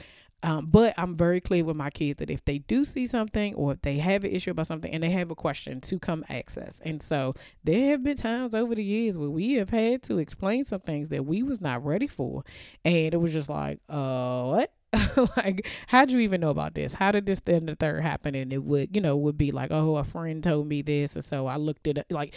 um, 0.45 0.66
but 0.66 0.93
I'm 0.99 1.16
very 1.16 1.40
clear 1.40 1.64
with 1.64 1.75
my 1.75 1.88
kids 1.88 2.19
that 2.19 2.28
if 2.28 2.45
they 2.45 2.59
do 2.59 2.85
see 2.85 3.07
something 3.07 3.54
or 3.54 3.73
if 3.73 3.81
they 3.81 3.97
have 3.97 4.25
an 4.25 4.31
issue 4.31 4.50
about 4.50 4.66
something 4.66 4.93
and 4.93 5.02
they 5.02 5.09
have 5.09 5.31
a 5.31 5.35
question 5.35 5.81
to 5.81 5.99
come 5.99 6.23
access. 6.28 6.83
And 6.85 7.02
so 7.02 7.35
there 7.64 7.93
have 7.93 8.04
been 8.04 8.19
times 8.19 8.54
over 8.54 8.75
the 8.75 8.85
years 8.85 9.16
where 9.16 9.31
we 9.31 9.54
have 9.54 9.71
had 9.71 10.02
to 10.02 10.19
explain 10.19 10.62
some 10.64 10.81
things 10.81 11.09
that 11.09 11.25
we 11.25 11.43
was 11.43 11.62
not 11.62 11.83
ready 11.83 12.07
for. 12.07 12.45
And 12.85 13.14
it 13.14 13.16
was 13.16 13.33
just 13.33 13.49
like, 13.49 13.81
uh, 13.88 14.45
what? 14.45 14.73
like, 15.36 15.68
how'd 15.86 16.10
you 16.10 16.18
even 16.20 16.40
know 16.40 16.50
about 16.50 16.74
this? 16.74 16.94
How 16.94 17.12
did 17.12 17.26
this 17.26 17.40
then 17.40 17.66
the 17.66 17.74
third 17.74 18.02
happen? 18.02 18.34
And 18.34 18.52
it 18.52 18.62
would, 18.62 18.94
you 18.94 19.00
know, 19.00 19.16
would 19.16 19.38
be 19.38 19.52
like, 19.52 19.70
oh, 19.70 19.96
a 19.96 20.04
friend 20.04 20.42
told 20.42 20.66
me 20.66 20.82
this, 20.82 21.14
and 21.14 21.24
so 21.24 21.46
I 21.46 21.56
looked 21.56 21.86
it 21.86 21.98
up. 21.98 22.06
Like, 22.10 22.34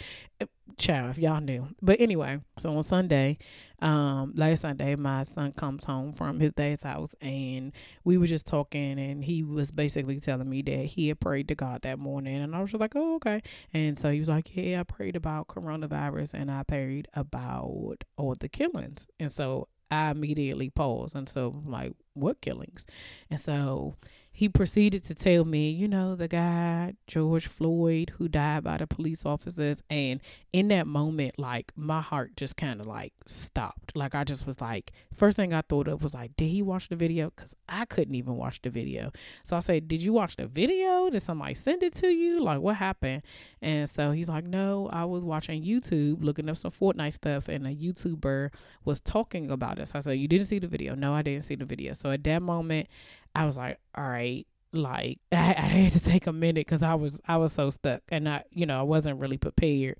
child, 0.76 1.10
if 1.10 1.18
y'all 1.18 1.40
knew. 1.40 1.68
But 1.82 2.00
anyway, 2.00 2.40
so 2.58 2.76
on 2.76 2.82
Sunday, 2.82 3.38
um, 3.80 4.32
last 4.36 4.62
Sunday, 4.62 4.94
my 4.96 5.22
son 5.22 5.52
comes 5.52 5.84
home 5.84 6.12
from 6.12 6.40
his 6.40 6.52
dad's 6.52 6.82
house, 6.82 7.14
and 7.20 7.72
we 8.04 8.18
were 8.18 8.26
just 8.26 8.46
talking, 8.46 8.98
and 8.98 9.24
he 9.24 9.42
was 9.42 9.70
basically 9.70 10.20
telling 10.20 10.48
me 10.48 10.62
that 10.62 10.86
he 10.86 11.08
had 11.08 11.20
prayed 11.20 11.48
to 11.48 11.54
God 11.54 11.82
that 11.82 11.98
morning, 11.98 12.36
and 12.36 12.54
I 12.54 12.60
was 12.60 12.70
just 12.70 12.80
like, 12.80 12.96
oh, 12.96 13.16
okay. 13.16 13.42
And 13.72 13.98
so 13.98 14.10
he 14.10 14.20
was 14.20 14.28
like, 14.28 14.50
yeah, 14.54 14.80
I 14.80 14.82
prayed 14.82 15.16
about 15.16 15.48
coronavirus, 15.48 16.34
and 16.34 16.50
I 16.50 16.62
prayed 16.62 17.08
about 17.14 18.04
all 18.16 18.34
the 18.38 18.48
killings, 18.48 19.06
and 19.20 19.30
so 19.30 19.68
I 19.90 20.10
immediately 20.10 20.70
paused. 20.70 21.16
And 21.16 21.28
so, 21.28 21.52
I'm 21.64 21.70
like, 21.70 21.92
what 22.14 22.40
killings? 22.40 22.86
And 23.30 23.40
so 23.40 23.96
he 24.38 24.48
proceeded 24.48 25.02
to 25.02 25.16
tell 25.16 25.44
me, 25.44 25.68
you 25.68 25.88
know, 25.88 26.14
the 26.14 26.28
guy, 26.28 26.94
George 27.08 27.48
Floyd, 27.48 28.12
who 28.18 28.28
died 28.28 28.62
by 28.62 28.76
the 28.76 28.86
police 28.86 29.26
officers. 29.26 29.82
And 29.90 30.20
in 30.52 30.68
that 30.68 30.86
moment, 30.86 31.40
like 31.40 31.72
my 31.74 32.00
heart 32.00 32.36
just 32.36 32.56
kind 32.56 32.80
of 32.80 32.86
like 32.86 33.12
stopped. 33.26 33.96
Like 33.96 34.14
I 34.14 34.22
just 34.22 34.46
was 34.46 34.60
like, 34.60 34.92
first 35.12 35.36
thing 35.36 35.52
I 35.52 35.62
thought 35.62 35.88
of 35.88 36.04
was 36.04 36.14
like, 36.14 36.36
did 36.36 36.50
he 36.50 36.62
watch 36.62 36.88
the 36.88 36.94
video? 36.94 37.32
Because 37.34 37.56
I 37.68 37.84
couldn't 37.84 38.14
even 38.14 38.36
watch 38.36 38.62
the 38.62 38.70
video. 38.70 39.10
So 39.42 39.56
I 39.56 39.60
said, 39.60 39.88
did 39.88 40.02
you 40.02 40.12
watch 40.12 40.36
the 40.36 40.46
video? 40.46 41.10
Did 41.10 41.22
somebody 41.22 41.54
send 41.54 41.82
it 41.82 41.94
to 41.94 42.06
you? 42.06 42.40
Like 42.40 42.60
what 42.60 42.76
happened? 42.76 43.22
And 43.60 43.90
so 43.90 44.12
he's 44.12 44.28
like, 44.28 44.44
no, 44.44 44.88
I 44.92 45.04
was 45.04 45.24
watching 45.24 45.64
YouTube, 45.64 46.22
looking 46.22 46.48
up 46.48 46.58
some 46.58 46.70
Fortnite 46.70 47.14
stuff, 47.14 47.48
and 47.48 47.66
a 47.66 47.74
YouTuber 47.74 48.50
was 48.84 49.00
talking 49.00 49.50
about 49.50 49.80
it. 49.80 49.88
So 49.88 49.98
I 49.98 50.00
said, 50.00 50.12
you 50.12 50.28
didn't 50.28 50.46
see 50.46 50.60
the 50.60 50.68
video? 50.68 50.94
No, 50.94 51.12
I 51.12 51.22
didn't 51.22 51.42
see 51.42 51.56
the 51.56 51.64
video. 51.64 51.92
So 51.92 52.12
at 52.12 52.22
that 52.22 52.40
moment, 52.40 52.86
I 53.34 53.46
was 53.46 53.56
like, 53.56 53.78
all 53.94 54.08
right, 54.08 54.46
like 54.72 55.18
I, 55.32 55.36
I 55.36 55.62
had 55.62 55.92
to 55.92 56.00
take 56.00 56.26
a 56.26 56.32
minute 56.32 56.66
because 56.66 56.82
I 56.82 56.94
was 56.94 57.20
I 57.26 57.36
was 57.36 57.52
so 57.52 57.70
stuck 57.70 58.02
and 58.10 58.28
I 58.28 58.44
you 58.50 58.66
know 58.66 58.78
I 58.78 58.82
wasn't 58.82 59.20
really 59.20 59.38
prepared 59.38 59.96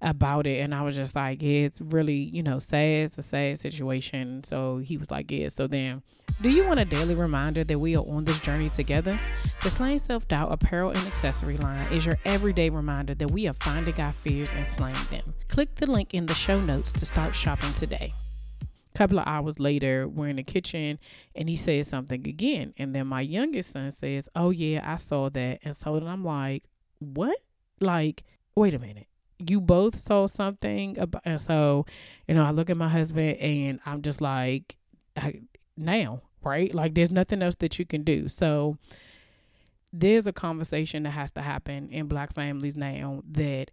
about 0.00 0.46
it. 0.46 0.60
And 0.60 0.74
I 0.74 0.82
was 0.82 0.96
just 0.96 1.14
like 1.14 1.42
yeah 1.42 1.66
it's 1.66 1.80
really 1.80 2.14
you 2.14 2.42
know 2.42 2.58
sad 2.58 3.06
it's 3.06 3.18
a 3.18 3.22
sad 3.22 3.58
situation. 3.58 4.44
So 4.44 4.78
he 4.78 4.96
was 4.96 5.10
like 5.10 5.30
yeah 5.30 5.48
so 5.48 5.66
then 5.66 6.02
do 6.40 6.50
you 6.50 6.66
want 6.66 6.80
a 6.80 6.84
daily 6.84 7.14
reminder 7.14 7.62
that 7.64 7.78
we 7.78 7.94
are 7.96 8.04
on 8.04 8.24
this 8.24 8.38
journey 8.40 8.68
together? 8.68 9.18
The 9.62 9.70
Slaying 9.70 9.98
Self 9.98 10.26
Doubt 10.28 10.50
apparel 10.50 10.90
and 10.90 11.06
accessory 11.06 11.56
line 11.58 11.92
is 11.92 12.06
your 12.06 12.18
everyday 12.24 12.70
reminder 12.70 13.14
that 13.14 13.30
we 13.30 13.46
are 13.48 13.54
finding 13.54 14.00
our 14.00 14.12
fears 14.12 14.54
and 14.54 14.66
slaying 14.66 14.96
them. 15.10 15.34
Click 15.48 15.74
the 15.76 15.90
link 15.90 16.14
in 16.14 16.26
the 16.26 16.34
show 16.34 16.60
notes 16.60 16.90
to 16.92 17.04
start 17.04 17.34
shopping 17.34 17.72
today 17.74 18.14
couple 18.94 19.18
of 19.18 19.26
hours 19.26 19.58
later, 19.58 20.08
we're 20.08 20.28
in 20.28 20.36
the 20.36 20.42
kitchen 20.42 20.98
and 21.34 21.48
he 21.48 21.56
says 21.56 21.88
something 21.88 22.26
again. 22.26 22.74
And 22.78 22.94
then 22.94 23.06
my 23.06 23.20
youngest 23.20 23.72
son 23.72 23.90
says, 23.92 24.28
Oh, 24.34 24.50
yeah, 24.50 24.82
I 24.84 24.96
saw 24.96 25.28
that. 25.30 25.60
And 25.62 25.74
so 25.76 25.98
then 25.98 26.08
I'm 26.08 26.24
like, 26.24 26.64
What? 26.98 27.38
Like, 27.80 28.24
wait 28.54 28.74
a 28.74 28.78
minute. 28.78 29.06
You 29.38 29.60
both 29.60 29.98
saw 29.98 30.26
something 30.26 30.98
about, 30.98 31.22
and 31.24 31.40
so, 31.40 31.86
you 32.28 32.34
know, 32.34 32.44
I 32.44 32.52
look 32.52 32.70
at 32.70 32.76
my 32.76 32.88
husband 32.88 33.38
and 33.38 33.80
I'm 33.84 34.02
just 34.02 34.20
like, 34.20 34.76
now, 35.76 36.22
right? 36.42 36.72
Like, 36.72 36.94
there's 36.94 37.10
nothing 37.10 37.42
else 37.42 37.56
that 37.56 37.78
you 37.78 37.84
can 37.84 38.04
do. 38.04 38.28
So, 38.28 38.78
there's 39.92 40.26
a 40.26 40.32
conversation 40.32 41.02
that 41.02 41.10
has 41.10 41.30
to 41.32 41.42
happen 41.42 41.90
in 41.90 42.06
black 42.06 42.32
families 42.34 42.76
now 42.76 43.22
that 43.32 43.70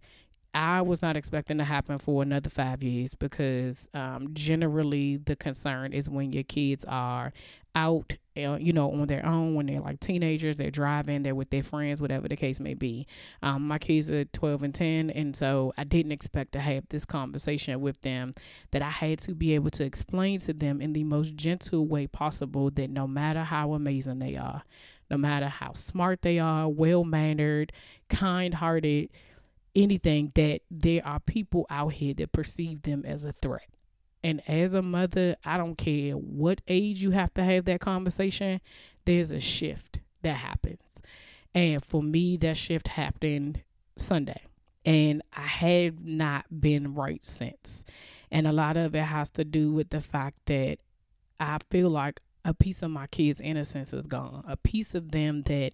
I 0.52 0.82
was 0.82 1.00
not 1.00 1.16
expecting 1.16 1.58
to 1.58 1.64
happen 1.64 1.98
for 1.98 2.22
another 2.22 2.50
five 2.50 2.82
years 2.82 3.14
because 3.14 3.88
um, 3.94 4.30
generally 4.32 5.16
the 5.16 5.36
concern 5.36 5.92
is 5.92 6.10
when 6.10 6.32
your 6.32 6.42
kids 6.42 6.84
are 6.88 7.32
out, 7.76 8.16
you 8.34 8.72
know, 8.72 8.90
on 8.90 9.06
their 9.06 9.24
own, 9.24 9.54
when 9.54 9.66
they're 9.66 9.80
like 9.80 10.00
teenagers, 10.00 10.56
they're 10.56 10.70
driving, 10.70 11.22
they're 11.22 11.36
with 11.36 11.50
their 11.50 11.62
friends, 11.62 12.00
whatever 12.00 12.26
the 12.26 12.36
case 12.36 12.58
may 12.58 12.74
be. 12.74 13.06
Um, 13.42 13.68
my 13.68 13.78
kids 13.78 14.10
are 14.10 14.24
12 14.24 14.62
and 14.64 14.74
10, 14.74 15.10
and 15.10 15.36
so 15.36 15.72
I 15.78 15.84
didn't 15.84 16.12
expect 16.12 16.52
to 16.52 16.60
have 16.60 16.84
this 16.88 17.04
conversation 17.04 17.80
with 17.80 18.00
them 18.00 18.32
that 18.72 18.82
I 18.82 18.90
had 18.90 19.20
to 19.20 19.34
be 19.34 19.54
able 19.54 19.70
to 19.72 19.84
explain 19.84 20.40
to 20.40 20.52
them 20.52 20.80
in 20.80 20.94
the 20.94 21.04
most 21.04 21.36
gentle 21.36 21.86
way 21.86 22.08
possible 22.08 22.70
that 22.72 22.90
no 22.90 23.06
matter 23.06 23.44
how 23.44 23.74
amazing 23.74 24.18
they 24.18 24.36
are, 24.36 24.62
no 25.10 25.16
matter 25.16 25.48
how 25.48 25.74
smart 25.74 26.22
they 26.22 26.38
are, 26.38 26.68
well 26.68 27.04
mannered, 27.04 27.72
kind 28.08 28.54
hearted, 28.54 29.10
anything, 29.74 30.32
that 30.34 30.60
there 30.70 31.06
are 31.06 31.20
people 31.20 31.66
out 31.70 31.92
here 31.94 32.14
that 32.14 32.32
perceive 32.32 32.82
them 32.82 33.04
as 33.06 33.24
a 33.24 33.32
threat. 33.32 33.68
And 34.22 34.42
as 34.48 34.74
a 34.74 34.82
mother, 34.82 35.36
I 35.44 35.56
don't 35.56 35.76
care 35.76 36.12
what 36.12 36.60
age 36.68 37.02
you 37.02 37.12
have 37.12 37.32
to 37.34 37.44
have 37.44 37.64
that 37.66 37.80
conversation, 37.80 38.60
there's 39.04 39.30
a 39.30 39.40
shift 39.40 40.00
that 40.22 40.36
happens. 40.36 40.98
And 41.54 41.84
for 41.84 42.02
me, 42.02 42.36
that 42.38 42.56
shift 42.56 42.88
happened 42.88 43.62
Sunday. 43.96 44.42
And 44.84 45.22
I 45.36 45.42
have 45.42 46.04
not 46.04 46.46
been 46.60 46.94
right 46.94 47.24
since. 47.24 47.84
And 48.30 48.46
a 48.46 48.52
lot 48.52 48.76
of 48.76 48.94
it 48.94 49.02
has 49.02 49.30
to 49.30 49.44
do 49.44 49.72
with 49.72 49.90
the 49.90 50.00
fact 50.00 50.36
that 50.46 50.78
I 51.38 51.58
feel 51.70 51.90
like 51.90 52.20
a 52.44 52.54
piece 52.54 52.82
of 52.82 52.90
my 52.90 53.06
kids' 53.06 53.40
innocence 53.40 53.92
is 53.92 54.06
gone. 54.06 54.44
A 54.46 54.56
piece 54.56 54.94
of 54.94 55.10
them 55.10 55.42
that 55.42 55.72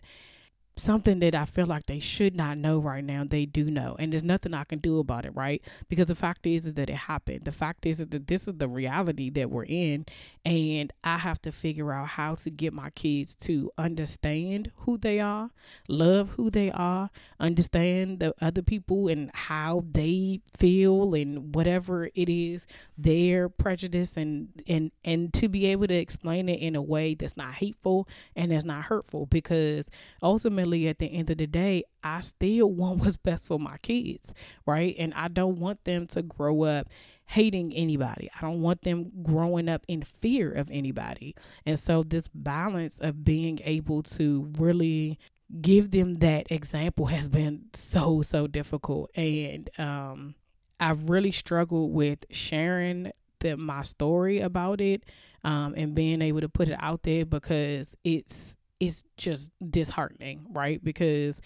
something 0.76 1.21
that 1.21 1.35
I 1.35 1.47
feel 1.47 1.66
like 1.66 1.87
they 1.87 2.00
should 2.00 2.37
not 2.37 2.59
know 2.59 2.78
right 2.78 3.02
now, 3.02 3.25
they 3.25 3.47
do 3.47 3.71
know. 3.71 3.97
And 3.99 4.12
there's 4.12 4.23
nothing 4.23 4.52
I 4.52 4.64
can 4.64 4.78
do 4.78 4.99
about 4.99 5.25
it, 5.25 5.35
right? 5.35 5.62
Because 5.88 6.06
the 6.06 6.14
fact 6.14 6.47
is, 6.47 6.66
that 6.75 6.90
it 6.90 6.95
happened. 6.95 7.45
The 7.45 7.52
fact 7.52 7.87
is 7.87 7.99
that 7.99 8.26
this 8.26 8.49
is 8.49 8.54
the 8.56 8.68
reality 8.68 9.30
that 9.30 9.50
we're 9.50 9.64
in. 9.64 10.04
And 10.45 10.92
I 11.02 11.18
have 11.18 11.40
to 11.42 11.52
figure 11.52 11.92
out 11.92 12.09
how 12.09 12.35
to 12.37 12.50
get 12.50 12.73
my 12.73 12.90
kids 12.90 13.35
to 13.37 13.71
understand 13.78 14.71
who 14.78 14.99
they 14.99 15.21
are, 15.21 15.50
love 15.88 16.30
who 16.30 16.50
they 16.50 16.71
are, 16.73 17.11
understand 17.40 18.21
the 18.21 18.35
other 18.40 18.62
people 18.62 19.09
and 19.09 19.30
how 19.35 19.85
they 19.90 20.40
feel 20.56 21.14
and 21.14 21.54
whatever 21.54 22.11
it 22.14 22.28
is, 22.28 22.66
their 22.99 23.49
prejudice 23.49 24.16
and 24.16 24.49
and 24.66 24.90
and 25.04 25.33
to 25.35 25.49
be 25.49 25.66
able 25.66 25.87
to 25.87 25.95
explain 25.95 26.49
it 26.49 26.61
in 26.61 26.76
a 26.76 26.83
way 26.83 27.14
that's 27.14 27.37
not 27.37 27.52
hateful 27.52 28.09
and 28.35 28.52
that's 28.52 28.64
not 28.64 28.85
hurtful 28.85 29.26
because 29.26 29.88
ultimately 30.23 30.65
ultimately 30.66 30.88
at 30.88 30.99
the 30.99 31.06
end 31.06 31.30
of 31.30 31.38
the 31.38 31.46
day, 31.46 31.85
I 32.02 32.20
still 32.20 32.70
want 32.70 33.00
what's 33.00 33.16
best 33.16 33.46
for 33.46 33.58
my 33.58 33.78
kids, 33.78 34.35
right? 34.66 34.94
And 34.99 35.14
I 35.14 35.28
don't 35.28 35.58
want 35.58 35.85
them 35.85 36.06
to 36.08 36.23
grow 36.23 36.64
up 36.64 36.88
hating 37.28 37.73
anybody. 37.75 38.30
I 38.37 38.40
don't 38.40 38.62
want 38.62 38.82
them 38.82 39.11
growing 39.23 39.68
up 39.68 39.85
in 39.88 40.02
fear 40.02 40.52
of 40.52 40.70
anybody. 40.70 41.35
And 41.64 41.78
so 41.78 42.02
this 42.04 42.28
balance 42.32 42.99
of 43.00 43.25
being 43.25 43.61
able 43.64 44.02
to 44.04 44.52
really 44.58 45.18
give 45.61 45.90
them 45.90 46.16
that 46.16 46.50
example 46.50 47.06
has 47.06 47.28
been 47.28 47.66
so 47.73 48.20
so 48.20 48.49
difficult 48.49 49.08
and 49.16 49.70
um 49.78 50.35
I've 50.80 51.08
really 51.08 51.30
struggled 51.30 51.92
with 51.94 52.25
sharing 52.32 53.12
the 53.38 53.56
my 53.56 53.82
story 53.82 54.40
about 54.40 54.80
it 54.80 55.04
um 55.44 55.75
and 55.76 55.94
being 55.94 56.20
able 56.20 56.40
to 56.40 56.49
put 56.49 56.68
it 56.68 56.76
out 56.80 57.04
there 57.04 57.25
because 57.25 57.94
it's 58.02 58.56
it's 58.80 59.04
just 59.16 59.50
disheartening, 59.71 60.47
right? 60.50 60.83
Because 60.83 61.40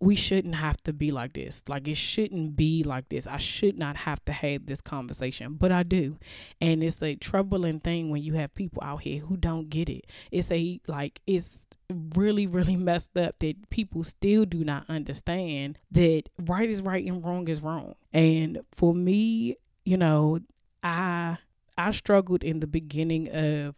we 0.00 0.16
shouldn't 0.16 0.56
have 0.56 0.82
to 0.82 0.92
be 0.92 1.10
like 1.10 1.32
this. 1.32 1.62
Like 1.68 1.88
it 1.88 1.96
shouldn't 1.96 2.56
be 2.56 2.82
like 2.82 3.08
this. 3.08 3.26
I 3.26 3.38
should 3.38 3.78
not 3.78 3.96
have 3.96 4.22
to 4.24 4.32
have 4.32 4.66
this 4.66 4.80
conversation, 4.80 5.54
but 5.54 5.72
I 5.72 5.82
do. 5.82 6.18
And 6.60 6.82
it's 6.82 7.02
a 7.02 7.16
troubling 7.16 7.80
thing 7.80 8.10
when 8.10 8.22
you 8.22 8.34
have 8.34 8.54
people 8.54 8.82
out 8.84 9.02
here 9.02 9.20
who 9.20 9.36
don't 9.36 9.70
get 9.70 9.88
it. 9.88 10.06
It's 10.30 10.50
a 10.50 10.80
like 10.86 11.20
it's 11.26 11.66
really 12.14 12.46
really 12.46 12.76
messed 12.90 13.16
up 13.16 13.38
that 13.38 13.70
people 13.70 14.04
still 14.04 14.44
do 14.44 14.64
not 14.64 14.84
understand 14.88 15.78
that 15.90 16.24
right 16.46 16.68
is 16.68 16.80
right 16.80 17.04
and 17.04 17.24
wrong 17.24 17.48
is 17.48 17.62
wrong. 17.62 17.94
And 18.12 18.60
for 18.72 18.94
me, 18.94 19.56
you 19.84 19.96
know, 19.96 20.40
I 20.82 21.38
I 21.78 21.90
struggled 21.92 22.44
in 22.44 22.60
the 22.60 22.66
beginning 22.66 23.28
of 23.32 23.74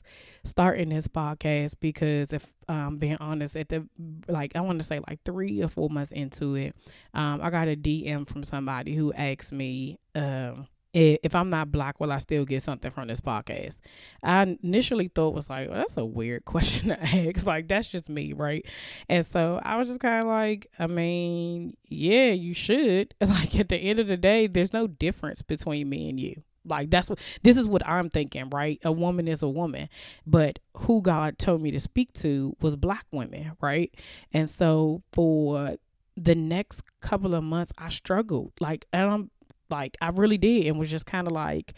starting 0.46 0.88
this 0.88 1.08
podcast 1.08 1.74
because 1.80 2.32
if 2.32 2.52
um 2.68 2.98
being 2.98 3.16
honest 3.20 3.56
at 3.56 3.68
the 3.68 3.86
like 4.28 4.56
I 4.56 4.60
want 4.60 4.80
to 4.80 4.86
say 4.86 5.00
like 5.08 5.20
3 5.24 5.62
or 5.62 5.68
4 5.68 5.90
months 5.90 6.12
into 6.12 6.54
it 6.54 6.74
um 7.14 7.40
I 7.42 7.50
got 7.50 7.68
a 7.68 7.76
DM 7.76 8.28
from 8.28 8.44
somebody 8.44 8.94
who 8.94 9.12
asked 9.12 9.52
me 9.52 9.98
um 10.14 10.68
if 10.98 11.34
I'm 11.34 11.50
not 11.50 11.70
black, 11.70 12.00
will 12.00 12.10
I 12.10 12.16
still 12.18 12.46
get 12.46 12.62
something 12.62 12.90
from 12.90 13.08
this 13.08 13.20
podcast? 13.20 13.78
I 14.22 14.56
initially 14.62 15.08
thought 15.08 15.34
was 15.34 15.50
like, 15.50 15.68
well, 15.68 15.78
that's 15.78 15.98
a 15.98 16.04
weird 16.06 16.44
question 16.46 16.88
to 16.88 17.02
ask. 17.02 17.46
Like, 17.46 17.68
that's 17.68 17.88
just 17.88 18.08
me, 18.08 18.32
right? 18.32 18.64
And 19.08 19.24
so 19.24 19.60
I 19.62 19.76
was 19.76 19.88
just 19.88 20.00
kind 20.00 20.22
of 20.22 20.28
like, 20.28 20.68
I 20.78 20.86
mean, 20.86 21.76
yeah, 21.88 22.30
you 22.30 22.54
should. 22.54 23.14
Like, 23.26 23.58
at 23.58 23.68
the 23.68 23.76
end 23.76 23.98
of 23.98 24.06
the 24.06 24.16
day, 24.16 24.46
there's 24.46 24.72
no 24.72 24.86
difference 24.86 25.42
between 25.42 25.90
me 25.90 26.08
and 26.08 26.18
you. 26.18 26.42
Like 26.66 26.90
that's 26.90 27.08
what 27.08 27.18
this 27.42 27.56
is 27.56 27.66
what 27.66 27.86
I'm 27.86 28.10
thinking, 28.10 28.50
right? 28.50 28.78
A 28.84 28.92
woman 28.92 29.28
is 29.28 29.42
a 29.42 29.48
woman, 29.48 29.88
but 30.26 30.58
who 30.76 31.02
God 31.02 31.38
told 31.38 31.62
me 31.62 31.70
to 31.70 31.80
speak 31.80 32.12
to 32.14 32.56
was 32.60 32.76
black 32.76 33.06
women, 33.12 33.52
right? 33.60 33.94
And 34.32 34.48
so 34.50 35.02
for 35.12 35.76
the 36.16 36.34
next 36.34 36.82
couple 37.00 37.34
of 37.34 37.44
months, 37.44 37.72
I 37.78 37.90
struggled, 37.90 38.52
like, 38.60 38.86
and 38.92 39.10
I'm 39.10 39.30
like, 39.68 39.96
I 40.00 40.08
really 40.08 40.38
did, 40.38 40.66
and 40.66 40.78
was 40.78 40.90
just 40.90 41.06
kind 41.06 41.26
of 41.26 41.32
like. 41.32 41.74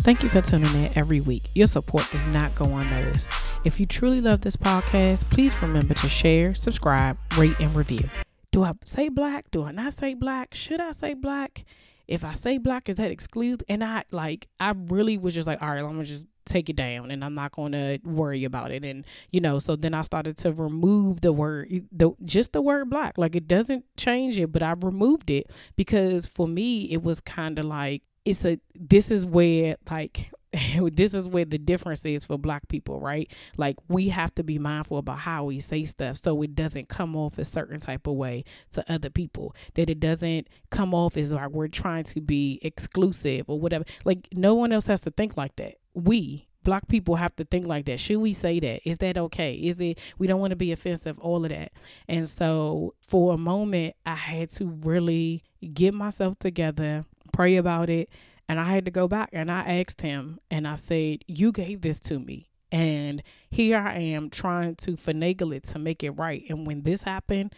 Thank 0.00 0.22
you 0.22 0.28
for 0.28 0.40
tuning 0.40 0.72
in 0.74 0.96
every 0.96 1.18
week. 1.18 1.50
Your 1.56 1.66
support 1.66 2.08
does 2.12 2.22
not 2.26 2.54
go 2.54 2.66
unnoticed. 2.66 3.30
If 3.64 3.80
you 3.80 3.86
truly 3.86 4.20
love 4.20 4.42
this 4.42 4.54
podcast, 4.54 5.28
please 5.28 5.60
remember 5.60 5.92
to 5.94 6.08
share, 6.08 6.54
subscribe, 6.54 7.18
rate, 7.36 7.58
and 7.58 7.74
review. 7.74 8.08
Do 8.52 8.62
I 8.62 8.74
say 8.84 9.08
black? 9.08 9.50
Do 9.50 9.64
I 9.64 9.72
not 9.72 9.92
say 9.92 10.14
black? 10.14 10.54
Should 10.54 10.80
I 10.80 10.92
say 10.92 11.14
black? 11.14 11.64
If 12.08 12.24
I 12.24 12.32
say 12.32 12.58
black, 12.58 12.88
is 12.88 12.96
that 12.96 13.10
exclude? 13.10 13.62
And 13.68 13.84
I 13.84 14.04
like, 14.10 14.48
I 14.58 14.74
really 14.74 15.18
was 15.18 15.34
just 15.34 15.46
like, 15.46 15.62
all 15.62 15.68
right, 15.68 15.78
I'm 15.78 15.92
gonna 15.92 16.04
just 16.04 16.26
take 16.48 16.68
it 16.68 16.76
down 16.76 17.10
and 17.10 17.24
I'm 17.24 17.34
not 17.34 17.52
going 17.52 17.72
to 17.72 17.98
worry 18.04 18.44
about 18.44 18.70
it. 18.70 18.84
And, 18.84 19.04
you 19.30 19.40
know, 19.40 19.58
so 19.58 19.76
then 19.76 19.94
I 19.94 20.02
started 20.02 20.38
to 20.38 20.52
remove 20.52 21.20
the 21.20 21.32
word, 21.32 21.86
the, 21.92 22.12
just 22.24 22.52
the 22.52 22.62
word 22.62 22.90
black. 22.90 23.18
Like 23.18 23.36
it 23.36 23.46
doesn't 23.46 23.84
change 23.96 24.38
it, 24.38 24.50
but 24.50 24.62
I 24.62 24.72
removed 24.72 25.30
it 25.30 25.50
because 25.76 26.26
for 26.26 26.48
me, 26.48 26.84
it 26.90 27.02
was 27.02 27.20
kind 27.20 27.58
of 27.58 27.66
like, 27.66 28.02
it's 28.24 28.44
a, 28.44 28.58
this 28.74 29.10
is 29.10 29.24
where 29.24 29.76
like 29.90 30.30
this 30.92 31.14
is 31.14 31.28
where 31.28 31.44
the 31.44 31.58
difference 31.58 32.04
is 32.04 32.24
for 32.24 32.38
black 32.38 32.68
people, 32.68 33.00
right? 33.00 33.30
Like 33.56 33.76
we 33.88 34.08
have 34.08 34.34
to 34.36 34.42
be 34.42 34.58
mindful 34.58 34.98
about 34.98 35.18
how 35.18 35.44
we 35.44 35.60
say 35.60 35.84
stuff 35.84 36.16
so 36.16 36.40
it 36.42 36.54
doesn't 36.54 36.88
come 36.88 37.16
off 37.16 37.38
a 37.38 37.44
certain 37.44 37.80
type 37.80 38.06
of 38.06 38.14
way 38.14 38.44
to 38.72 38.92
other 38.92 39.10
people. 39.10 39.54
That 39.74 39.90
it 39.90 40.00
doesn't 40.00 40.48
come 40.70 40.94
off 40.94 41.16
as 41.16 41.30
like 41.30 41.50
we're 41.50 41.68
trying 41.68 42.04
to 42.04 42.20
be 42.20 42.60
exclusive 42.62 43.44
or 43.48 43.60
whatever. 43.60 43.84
Like 44.04 44.28
no 44.32 44.54
one 44.54 44.72
else 44.72 44.86
has 44.86 45.00
to 45.02 45.10
think 45.10 45.36
like 45.36 45.56
that. 45.56 45.74
We 45.94 46.46
black 46.64 46.88
people 46.88 47.16
have 47.16 47.34
to 47.36 47.44
think 47.44 47.66
like 47.66 47.86
that. 47.86 48.00
Should 48.00 48.18
we 48.18 48.32
say 48.32 48.60
that? 48.60 48.88
Is 48.88 48.98
that 48.98 49.18
okay? 49.18 49.54
Is 49.54 49.80
it 49.80 49.98
we 50.18 50.26
don't 50.26 50.40
want 50.40 50.50
to 50.50 50.56
be 50.56 50.72
offensive, 50.72 51.18
all 51.18 51.44
of 51.44 51.50
that. 51.50 51.72
And 52.08 52.28
so 52.28 52.94
for 53.00 53.34
a 53.34 53.38
moment 53.38 53.96
I 54.06 54.14
had 54.14 54.50
to 54.52 54.66
really 54.66 55.44
get 55.74 55.92
myself 55.92 56.38
together, 56.38 57.04
pray 57.32 57.56
about 57.56 57.90
it 57.90 58.08
and 58.48 58.58
I 58.58 58.64
had 58.64 58.84
to 58.86 58.90
go 58.90 59.08
back 59.08 59.30
and 59.32 59.50
I 59.50 59.60
asked 59.80 60.00
him 60.00 60.40
and 60.50 60.66
I 60.66 60.74
said, 60.76 61.24
You 61.26 61.52
gave 61.52 61.82
this 61.82 62.00
to 62.00 62.18
me. 62.18 62.48
And 62.70 63.22
here 63.50 63.78
I 63.78 63.98
am 63.98 64.30
trying 64.30 64.76
to 64.76 64.92
finagle 64.92 65.54
it 65.54 65.64
to 65.64 65.78
make 65.78 66.02
it 66.02 66.10
right. 66.10 66.44
And 66.48 66.66
when 66.66 66.82
this 66.82 67.02
happened, 67.02 67.54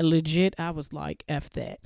legit, 0.00 0.54
I 0.58 0.70
was 0.70 0.92
like, 0.92 1.24
F 1.28 1.50
that. 1.50 1.78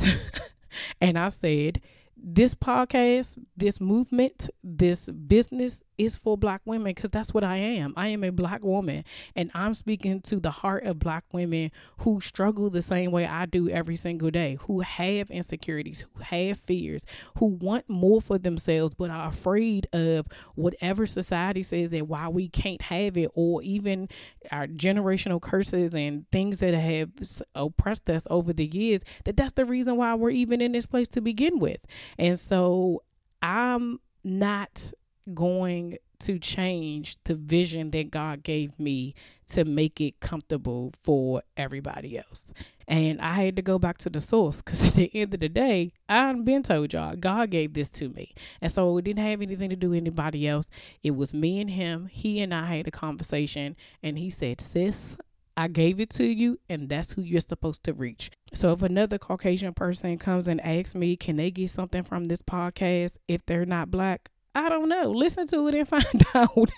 and 1.01 1.19
I 1.19 1.29
said, 1.29 1.81
This 2.17 2.55
podcast, 2.55 3.39
this 3.57 3.81
movement, 3.81 4.51
this 4.63 5.09
business 5.09 5.83
is 5.99 6.17
for 6.17 6.39
black 6.39 6.63
women 6.65 6.95
because 6.95 7.11
that's 7.11 7.35
what 7.35 7.45
I 7.45 7.57
am. 7.57 7.93
I 7.97 8.09
am 8.09 8.25
a 8.25 8.31
black 8.31 8.65
woman 8.65 9.05
and 9.35 9.51
I'm 9.55 9.75
speaking 9.75 10.21
to 10.23 10.41
the 10.41 10.51
heart 10.51 10.85
of 10.85 10.99
black 10.99 11.25
women 11.33 11.73
who 11.99 12.21
struggle 12.21 12.71
the 12.71 12.83
same 12.83 13.11
way 13.11 13.27
I 13.27 13.47
do 13.47 13.69
every 13.69 13.97
single 13.97 14.31
day, 14.31 14.57
who 14.63 14.81
have 14.81 15.31
insecurities, 15.31 16.05
who 16.15 16.23
have 16.23 16.59
fears, 16.59 17.05
who 17.39 17.47
want 17.47 17.89
more 17.89 18.21
for 18.21 18.39
themselves 18.39 18.95
but 18.95 19.11
are 19.11 19.29
afraid 19.29 19.89
of 19.93 20.27
whatever 20.55 21.07
society 21.07 21.63
says 21.63 21.91
that 21.91 22.07
why 22.07 22.29
we 22.29 22.49
can't 22.49 22.83
have 22.83 23.17
it 23.17 23.31
or 23.35 23.63
even 23.63 24.09
our 24.53 24.67
generational 24.67 25.41
curses 25.41 25.95
and 25.95 26.31
things 26.31 26.59
that 26.59 26.75
have 26.75 27.11
oppressed 27.55 28.09
us 28.09 28.23
over 28.31 28.53
the 28.53 28.67
years 28.67 29.03
that 29.25 29.37
that's 29.37 29.53
the 29.53 29.65
reason 29.65 29.97
why 29.97 30.15
we're 30.15 30.31
even 30.31 30.61
in 30.61 30.73
this 30.73 30.87
place 30.87 31.09
to 31.09 31.21
begin 31.21 31.59
with. 31.59 31.81
And 32.19 32.39
so 32.39 33.03
I'm 33.43 34.01
not 34.25 34.93
going 35.35 35.99
to 36.21 36.39
change 36.39 37.17
the 37.25 37.35
vision 37.35 37.91
that 37.93 38.11
God 38.11 38.43
gave 38.43 38.79
me 38.79 39.15
to 39.51 39.65
make 39.65 40.01
it 40.01 40.21
comfortable 40.21 40.93
for 41.03 41.43
everybody 41.57 42.19
else. 42.19 42.53
And 42.89 43.21
I 43.21 43.35
had 43.35 43.57
to 43.57 43.63
go 43.63 43.79
back 43.79 43.99
to 43.99 44.11
the 44.11 44.19
source 44.19 44.63
because 44.63 44.85
at 44.87 44.95
the 44.95 45.11
end 45.15 45.35
of 45.35 45.41
the 45.41 45.49
day, 45.49 45.93
I've 46.09 46.45
been 46.45 46.63
told 46.63 46.93
y'all, 46.93 47.15
God 47.15 47.51
gave 47.51 47.75
this 47.75 47.91
to 47.91 48.09
me. 48.09 48.35
And 48.61 48.73
so 48.73 48.97
it 48.99 49.05
didn't 49.05 49.25
have 49.25 49.43
anything 49.43 49.71
to 49.71 49.77
do 49.77 49.91
with 49.91 49.99
anybody 49.99 50.49
else. 50.49 50.67
It 51.03 51.13
was 51.13 51.33
me 51.33 51.61
and 51.61 51.71
him. 51.71 52.09
He 52.11 52.41
and 52.41 52.53
I 52.53 52.77
had 52.77 52.89
a 52.89 52.93
conversation, 52.93 53.77
and 54.03 54.19
he 54.19 54.31
said, 54.31 54.61
Sis, 54.61 55.17
I 55.57 55.69
gave 55.69 56.01
it 56.01 56.11
to 56.11 56.25
you, 56.25 56.59
and 56.69 56.89
that's 56.89 57.13
who 57.13 57.23
you're 57.23 57.41
supposed 57.41 57.83
to 57.85 57.93
reach. 57.93 58.31
So 58.55 58.73
if 58.73 58.83
another 58.83 59.19
Caucasian 59.19 59.75
person 59.75 60.17
comes 60.17 60.49
and 60.49 60.61
asks 60.65 60.95
me, 60.95 61.17
can 61.17 61.37
they 61.37 61.51
get 61.51 61.71
something 61.71 62.05
from 62.05 62.25
this 62.25 62.43
podcast 62.43 63.17
if 63.27 63.45
they're 63.45 63.67
not 63.67 63.91
black? 63.91 64.31
I 64.59 64.69
don't 64.69 64.89
know. 64.89 65.11
Listen 65.11 65.47
to 65.49 65.69
it 65.69 65.75
and 65.75 65.89
find 65.89 66.27
out. 66.35 66.71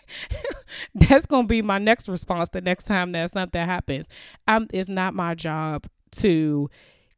That's 0.95 1.27
gonna 1.27 1.47
be 1.47 1.63
my 1.63 1.79
next 1.79 2.09
response 2.09 2.49
the 2.51 2.61
next 2.61 2.85
time 2.85 3.13
that 3.13 3.31
something 3.31 3.65
happens. 3.65 4.07
Um, 4.47 4.67
it's 4.73 4.89
not 4.89 5.15
my 5.15 5.35
job 5.35 5.87
to 6.13 6.69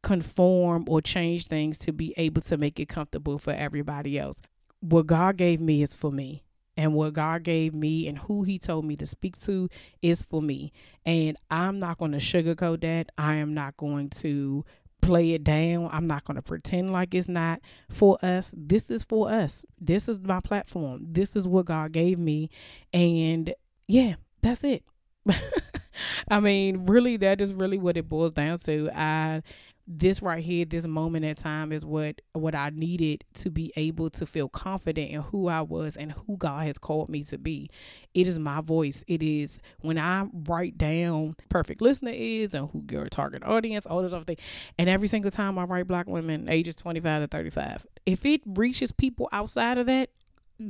conform 0.03 0.85
or 0.89 1.01
change 1.01 1.47
things 1.47 1.79
to 1.79 1.93
be 1.93 2.15
able 2.17 2.43
to 2.43 2.57
make 2.57 2.79
it 2.79 2.89
comfortable 2.89 3.39
for 3.39 3.53
everybody 3.53 4.19
else. 4.19 4.37
What 4.81 5.07
God 5.07 5.37
gave 5.37 5.61
me 5.61 5.83
is 5.83 5.95
for 5.95 6.11
me. 6.11 6.45
And 6.77 6.95
what 6.95 7.13
God 7.13 7.43
gave 7.43 7.75
me 7.75 8.09
and 8.09 8.17
who 8.17 8.45
He 8.45 8.59
told 8.59 8.85
me 8.87 8.97
to 8.97 9.07
speak 9.07 9.39
to 9.43 9.69
is 10.01 10.23
for 10.23 10.41
me. 10.41 10.73
And 11.05 11.37
I'm 11.51 11.79
not 11.79 11.99
going 11.99 12.13
to 12.13 12.19
sugarcoat 12.19 12.81
that. 12.81 13.11
I 13.19 13.35
am 13.35 13.53
not 13.53 13.77
going 13.77 14.09
to 14.21 14.65
play 15.03 15.33
it 15.33 15.45
down. 15.45 15.91
I'm 15.93 16.07
not 16.07 16.25
going 16.25 16.37
to 16.37 16.43
pretend 16.43 16.93
like 16.93 17.15
it's 17.15 17.29
not 17.29 17.61
for 17.91 18.19
us. 18.25 18.55
This 18.57 18.91
is 18.91 19.03
for 19.03 19.31
us. 19.31 19.67
This 19.79 20.09
is 20.09 20.19
my 20.21 20.41
platform. 20.41 21.07
This 21.11 21.37
is 21.37 21.47
what 21.47 21.67
God 21.67 21.93
gave 21.93 22.19
me. 22.19 22.49
And 22.95 23.53
yeah, 23.87 24.15
that's 24.41 24.65
it. 24.65 24.85
I 26.31 26.41
mean, 26.41 26.87
really, 26.87 27.17
that 27.19 27.41
is 27.41 27.53
really 27.53 27.79
what 27.79 27.97
it 27.97 28.09
boils 28.09 28.33
down 28.33 28.59
to. 28.61 28.91
I 28.95 29.43
this 29.87 30.23
right 30.23 30.43
here 30.43 30.65
this 30.65 30.87
moment 30.87 31.25
in 31.25 31.35
time 31.35 31.73
is 31.73 31.85
what 31.85 32.21
what 32.35 32.55
I 32.55 32.71
needed 32.71 33.25
to 33.35 33.51
be 33.51 33.73
able 33.77 34.11
to 34.11 34.27
feel 34.27 34.49
confident 34.49 35.11
in 35.11 35.23
who 35.23 35.49
I 35.49 35.63
was 35.63 35.97
and 35.97 36.13
who 36.13 36.37
God 36.37 36.67
has 36.67 36.79
called 36.79 37.09
me 37.09 37.25
to 37.25 37.39
be. 37.39 37.69
It 38.15 38.27
is 38.27 38.39
my 38.39 38.61
voice. 38.61 39.05
It 39.09 39.23
is 39.23 39.59
when 39.81 39.99
I 39.99 40.27
write 40.47 40.79
down 40.79 41.35
perfect 41.49 41.83
listener 41.83 42.13
is 42.13 42.55
and 42.55 42.71
who 42.71 42.85
your 42.91 43.07
target 43.09 43.43
audience, 43.43 43.87
all 43.87 44.03
this 44.03 44.13
other 44.13 44.25
thing. 44.25 44.39
And 44.79 44.89
every 44.89 45.09
single 45.09 45.31
time 45.31 45.59
I 45.59 45.65
write 45.65 45.89
black 45.89 46.07
women 46.07 46.49
ages 46.49 46.77
25 46.77 47.23
to 47.23 47.27
35, 47.29 47.87
if 48.07 48.25
it 48.25 48.43
reaches 48.47 48.93
people 48.93 49.29
outside 49.33 49.79
of 49.79 49.87
that, 49.87 50.11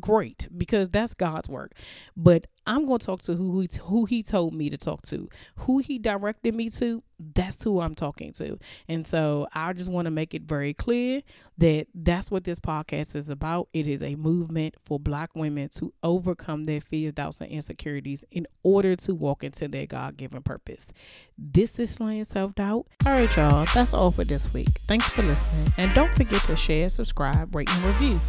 great 0.00 0.48
because 0.56 0.88
that's 0.88 1.14
God's 1.14 1.48
work. 1.48 1.72
But 2.16 2.46
I'm 2.66 2.86
going 2.86 2.98
to 2.98 3.06
talk 3.06 3.22
to 3.22 3.34
who 3.34 3.60
he, 3.60 3.68
who 3.82 4.04
he 4.04 4.22
told 4.22 4.54
me 4.54 4.70
to 4.70 4.76
talk 4.76 5.02
to, 5.06 5.28
who 5.56 5.78
he 5.78 5.98
directed 5.98 6.54
me 6.54 6.70
to. 6.70 7.02
That's 7.34 7.62
who 7.62 7.80
I'm 7.80 7.94
talking 7.94 8.32
to. 8.34 8.58
And 8.88 9.06
so 9.06 9.46
I 9.54 9.72
just 9.72 9.90
want 9.90 10.06
to 10.06 10.10
make 10.10 10.34
it 10.34 10.42
very 10.42 10.74
clear 10.74 11.22
that 11.58 11.86
that's 11.94 12.30
what 12.30 12.44
this 12.44 12.58
podcast 12.58 13.14
is 13.14 13.30
about. 13.30 13.68
It 13.72 13.86
is 13.86 14.02
a 14.02 14.16
movement 14.16 14.74
for 14.84 14.98
black 14.98 15.30
women 15.36 15.68
to 15.76 15.92
overcome 16.02 16.64
their 16.64 16.80
fears, 16.80 17.12
doubts, 17.12 17.40
and 17.40 17.50
insecurities 17.50 18.24
in 18.30 18.46
order 18.62 18.96
to 18.96 19.14
walk 19.14 19.44
into 19.44 19.68
their 19.68 19.86
God 19.86 20.16
given 20.16 20.42
purpose. 20.42 20.92
This 21.38 21.78
is 21.78 21.90
Slaying 21.90 22.24
Self 22.24 22.54
Doubt. 22.54 22.86
All 23.06 23.12
right, 23.12 23.36
y'all, 23.36 23.66
that's 23.74 23.94
all 23.94 24.10
for 24.10 24.24
this 24.24 24.52
week. 24.52 24.80
Thanks 24.88 25.08
for 25.08 25.22
listening. 25.22 25.72
And 25.76 25.94
don't 25.94 26.12
forget 26.14 26.42
to 26.44 26.56
share, 26.56 26.88
subscribe, 26.88 27.54
rate, 27.54 27.70
and 27.70 27.84
review. 27.84 28.20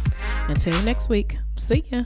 Until 0.48 0.80
next 0.82 1.08
week, 1.08 1.36
see 1.56 1.84
ya. 1.90 2.02